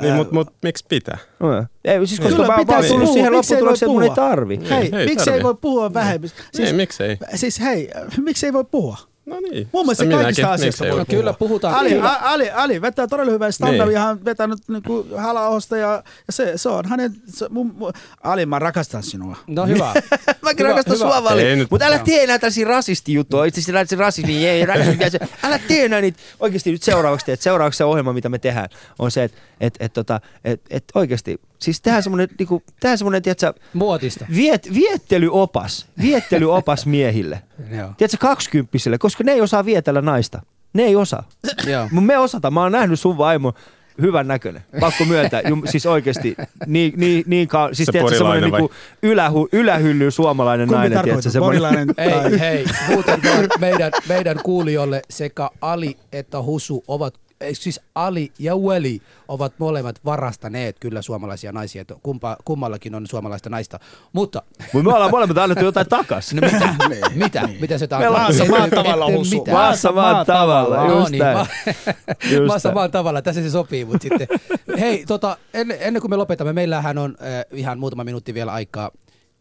[0.00, 1.18] Niin, mutta mut, miksi pitää?
[1.40, 3.66] No, ei, siis koska Kyllä mä, mä oon pitäisi tullut puhua, siihen miksi ei voi
[3.72, 4.28] lopputulokseen, että mun ei puhua?
[4.30, 4.60] tarvi.
[4.70, 5.38] Hei, ei miksi tarvi.
[5.38, 6.36] ei voi puhua vähemmistä?
[6.38, 7.18] Siis, Siis, ei, miksei?
[7.34, 7.90] siis hei,
[8.22, 8.96] miksi ei voi puhua?
[9.26, 9.68] No niin.
[9.72, 11.18] Mun mielestä Sitä kaikista asioista voi no, puhua.
[11.20, 11.74] kyllä puhutaan.
[11.74, 12.08] Ali, kyllä.
[12.20, 13.92] Ali, Ali vetää todella hyvää stand Niin.
[13.92, 18.46] ja hän vetänyt niinku halaosta ja, ja se, se, on hänen, se, mun, mun, Ali
[18.46, 19.36] mä rakastan sinua.
[19.46, 19.92] No hyvä.
[20.42, 21.20] Mäkin Hyvä, rakastan hyvä.
[21.20, 23.44] sua, nyt- Mutta älä tee enää tällaisia rasistijuttuja.
[23.44, 26.18] Itse asiassa näitä rasismi, ei, rasismi, se- älä tee enää niitä.
[26.40, 27.40] Oikeasti nyt seuraavaksi teet.
[27.40, 28.68] Seuraavaksi se ohjelma, mitä me tehdään,
[28.98, 33.22] on se, että et, et, tota, et, et oikeasti, siis tehdään semmoinen, niinku, tehdään semmoinen,
[33.22, 34.26] tiedätkö, Muotista.
[34.34, 37.42] viet, viettelyopas, viettelyopas miehille.
[37.70, 37.88] Joo.
[37.96, 40.42] Tiedätkö, kaksikymppisille, koska ne ei osaa vietellä naista.
[40.72, 41.28] Ne ei osaa.
[41.66, 41.88] Joo.
[41.90, 42.54] Mutta me osataan.
[42.54, 43.52] Mä oon nähnyt sun vaimo
[44.00, 44.62] hyvän näköinen.
[44.80, 45.40] Pakko myöntää.
[45.48, 46.36] Jum, siis oikeasti
[46.66, 48.60] niin, niin, niin ka- siis Se tiedätkö, semmoinen porilainen vai?
[48.60, 51.02] niinku ylähu, ylähylly suomalainen Kumpi nainen.
[51.02, 51.94] Tiedätkö, tarkoittaa, semmoinen.
[52.32, 53.20] Ei, hei, muuten
[53.60, 57.14] meidän, meidän kuulijoille sekä Ali että Husu ovat,
[57.52, 63.50] siis Ali ja Weli ovat molemmat varastaneet kyllä suomalaisia naisia, että kumpa, kummallakin on suomalaista
[63.50, 63.78] naista.
[64.12, 66.34] Mutta Mutta me ollaan molemmat annettu jotain takas.
[66.34, 66.74] no mitä,
[67.24, 68.46] mitä, mitä se Me ollaan tarkoittaa?
[68.48, 69.44] maassa maan tavalla, Husu.
[69.52, 71.38] Maassa maan tavalla, No just niin, näin.
[71.38, 71.46] ma-
[72.46, 74.28] maassa maan tavalla, tässä se sopii, mutta sitten.
[74.80, 78.90] Hei, tota, ennen, ennen kuin me lopetamme, meillähän on äh, ihan muutama minuutti vielä aikaa.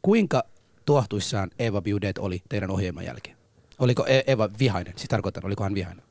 [0.01, 0.43] Kuinka
[0.85, 3.37] tuohtuissaan Eva Biudet oli teidän ohjelman jälkeen?
[3.79, 4.93] Oliko E- Eva vihainen?
[4.95, 6.03] Siis tarkoitan, oliko hän vihainen?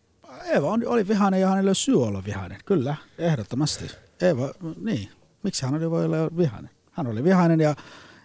[0.46, 2.58] Eeva on, oli vihainen ja hänellä oli syy olla vihainen.
[2.64, 3.90] Kyllä, ehdottomasti.
[4.20, 5.08] ei voi, niin,
[5.42, 6.70] miksi hän oli voi olla vihainen?
[6.92, 7.74] Hän oli vihainen ja,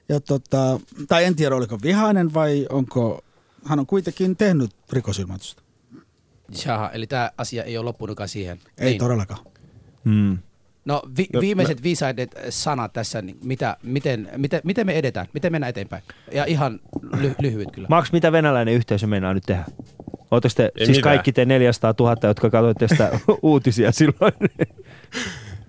[0.10, 3.22] ja tota, tai en tiedä oliko vihainen vai onko,
[3.66, 5.64] hän on kuitenkin tehnyt rikosilmoitusta.
[6.66, 8.60] Jaha, eli tämä asia ei ole loppunutkaan siihen.
[8.78, 9.00] Ei niin.
[9.00, 9.46] todellakaan.
[10.06, 10.38] Hmm.
[10.86, 15.70] No vi- viimeiset viisaidet sanat tässä, niin mitä, miten, miten, miten me edetään, miten mennään
[15.70, 16.04] eteenpäin?
[16.32, 17.88] Ja ihan ly- lyhyet kyllä.
[17.90, 19.66] Max, mitä venäläinen yhteisö meinaa nyt tehdä?
[20.32, 21.16] Oletteko te, Ei siis mitään.
[21.16, 24.34] kaikki te 400 000, jotka katsoitte sitä uutisia silloin,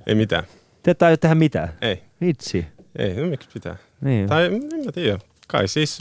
[0.07, 0.45] Ei mitään.
[0.83, 1.69] te ette aio tehdä mitään?
[1.81, 2.03] Ei.
[2.21, 2.67] Vitsi.
[2.99, 3.77] Ei, no miksi pitää?
[4.01, 4.29] Niin.
[4.29, 4.53] Tai en
[4.87, 5.19] mä tiedä.
[5.49, 5.99] Kai siis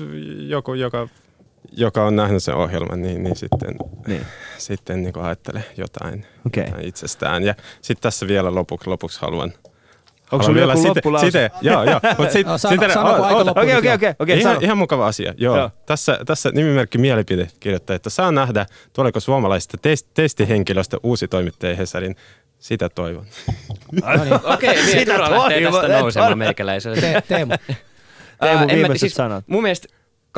[0.47, 1.07] joku, joka,
[1.71, 3.75] joka on nähnyt sen ohjelman, niin, niin sitten,
[4.07, 4.21] Niin.
[4.57, 6.65] sitten niin ajattelee jotain, Okei.
[6.65, 7.43] jotain itsestään.
[7.43, 9.53] Ja sitten tässä vielä lopuksi, lopuksi haluan
[10.31, 11.27] Onko sulla vielä joku site- loppulause?
[11.27, 11.99] site- joo, joo.
[12.17, 13.51] Mut sit, No, sano- sano, aika.
[13.51, 14.13] Okei, okei, okei.
[14.19, 14.65] okei, ihan, sano.
[14.65, 15.33] ihan mukava asia.
[15.37, 15.57] Joo.
[15.57, 15.71] Joo.
[15.85, 22.15] Tässä, tässä nimimerkki Mielipide kirjoittaa, että saa nähdä, tuleeko suomalaisista test, testihenkilöstä uusi toimittaja Hesarin.
[22.59, 23.25] Sitä toivon.
[24.53, 27.01] Okei, niin Sitä Tura lähtee toivon, tästä et nousemaan meikäläiselle.
[27.01, 27.53] Te- Teemu,
[28.41, 29.43] Teemu, viimeiset sanat.
[29.47, 29.87] Mun mielestä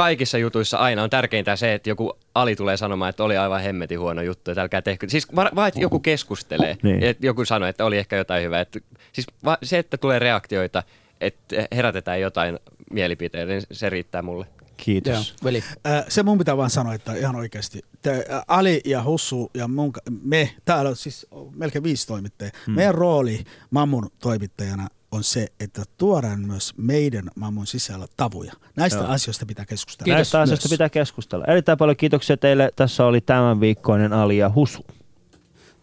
[0.03, 3.99] kaikissa jutuissa aina on tärkeintä se, että joku Ali tulee sanomaan, että oli aivan hemmetin
[3.99, 5.09] huono juttu, että älkää tehkö.
[5.09, 6.77] Siis va- vaan, että joku keskustelee.
[6.83, 7.03] Niin.
[7.03, 8.61] Että joku sanoo, että oli ehkä jotain hyvää.
[8.61, 8.79] Että,
[9.13, 10.83] siis va- se, että tulee reaktioita,
[11.21, 12.59] että herätetään jotain
[12.91, 14.45] mielipiteitä, niin se riittää mulle.
[14.77, 15.13] Kiitos.
[15.29, 15.63] joo, veli.
[15.87, 17.81] Äh, Se mun pitää vaan sanoa, että ihan oikeasti.
[18.01, 19.91] Te, äh, Ali ja Hussu ja mun,
[20.23, 22.51] me, täällä on siis melkein viisi toimittajaa.
[22.65, 22.75] Hmm.
[22.75, 28.53] Meidän rooli Mammun toimittajana on se, että tuodaan myös meidän Mammun sisällä tavuja.
[28.75, 29.07] Näistä Joo.
[29.07, 30.05] asioista pitää keskustella.
[30.05, 30.71] Kiitos Näistä asioista myös.
[30.71, 31.45] pitää keskustella.
[31.45, 32.71] Erittäin paljon kiitoksia teille.
[32.75, 34.85] Tässä oli tämän viikkoinen Ali ja Husu.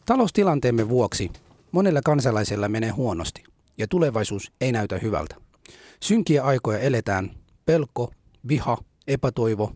[0.07, 1.31] Taloustilanteemme vuoksi
[1.72, 3.45] monella kansalaisella menee huonosti
[3.79, 5.35] ja tulevaisuus ei näytä hyvältä.
[6.03, 7.31] Synkiä aikoja eletään,
[7.66, 8.11] pelko,
[8.49, 9.72] viha, epätoivo,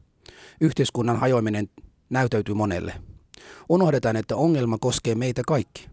[0.61, 1.68] yhteiskunnan hajoaminen
[2.11, 2.92] näytäytyy monelle.
[3.68, 5.88] Unohdetaan, että ongelma koskee meitä kaikki.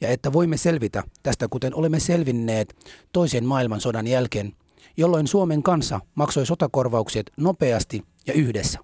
[0.00, 2.76] Ja että voimme selvitä tästä, kuten olemme selvinneet
[3.12, 4.52] toisen maailmansodan jälkeen,
[4.96, 8.78] jolloin Suomen kansa maksoi sotakorvaukset nopeasti ja yhdessä.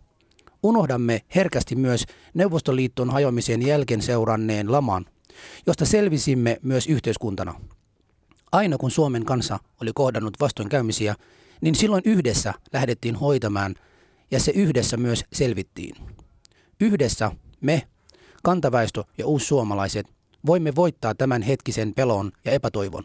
[0.62, 2.04] Unohdamme herkästi myös
[2.34, 5.06] Neuvostoliiton hajoamisen jälkeen seuranneen laman,
[5.66, 7.54] josta selvisimme myös yhteiskuntana.
[8.52, 11.14] Aina kun Suomen kansa oli kohdannut vastoinkäymisiä,
[11.60, 13.74] niin silloin yhdessä lähdettiin hoitamaan
[14.30, 15.96] ja se yhdessä myös selvittiin.
[16.80, 17.30] Yhdessä
[17.60, 17.88] me,
[18.42, 20.06] kantaväestö ja uussuomalaiset,
[20.46, 23.04] voimme voittaa tämän hetkisen pelon ja epätoivon.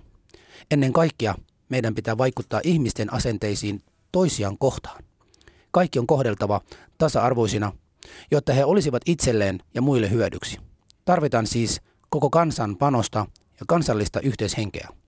[0.72, 1.36] Ennen kaikkea
[1.70, 3.82] meidän pitää vaikuttaa ihmisten asenteisiin
[4.12, 5.04] toisiaan kohtaan.
[5.72, 6.62] Kaikki on kohdeltava
[6.98, 7.72] tasa-arvoisina,
[8.32, 10.58] jotta he olisivat itselleen ja muille hyödyksi.
[11.06, 13.26] Tarvitaan siis koko kansan panosta
[13.60, 14.88] ja kansallista yhteishenkeä.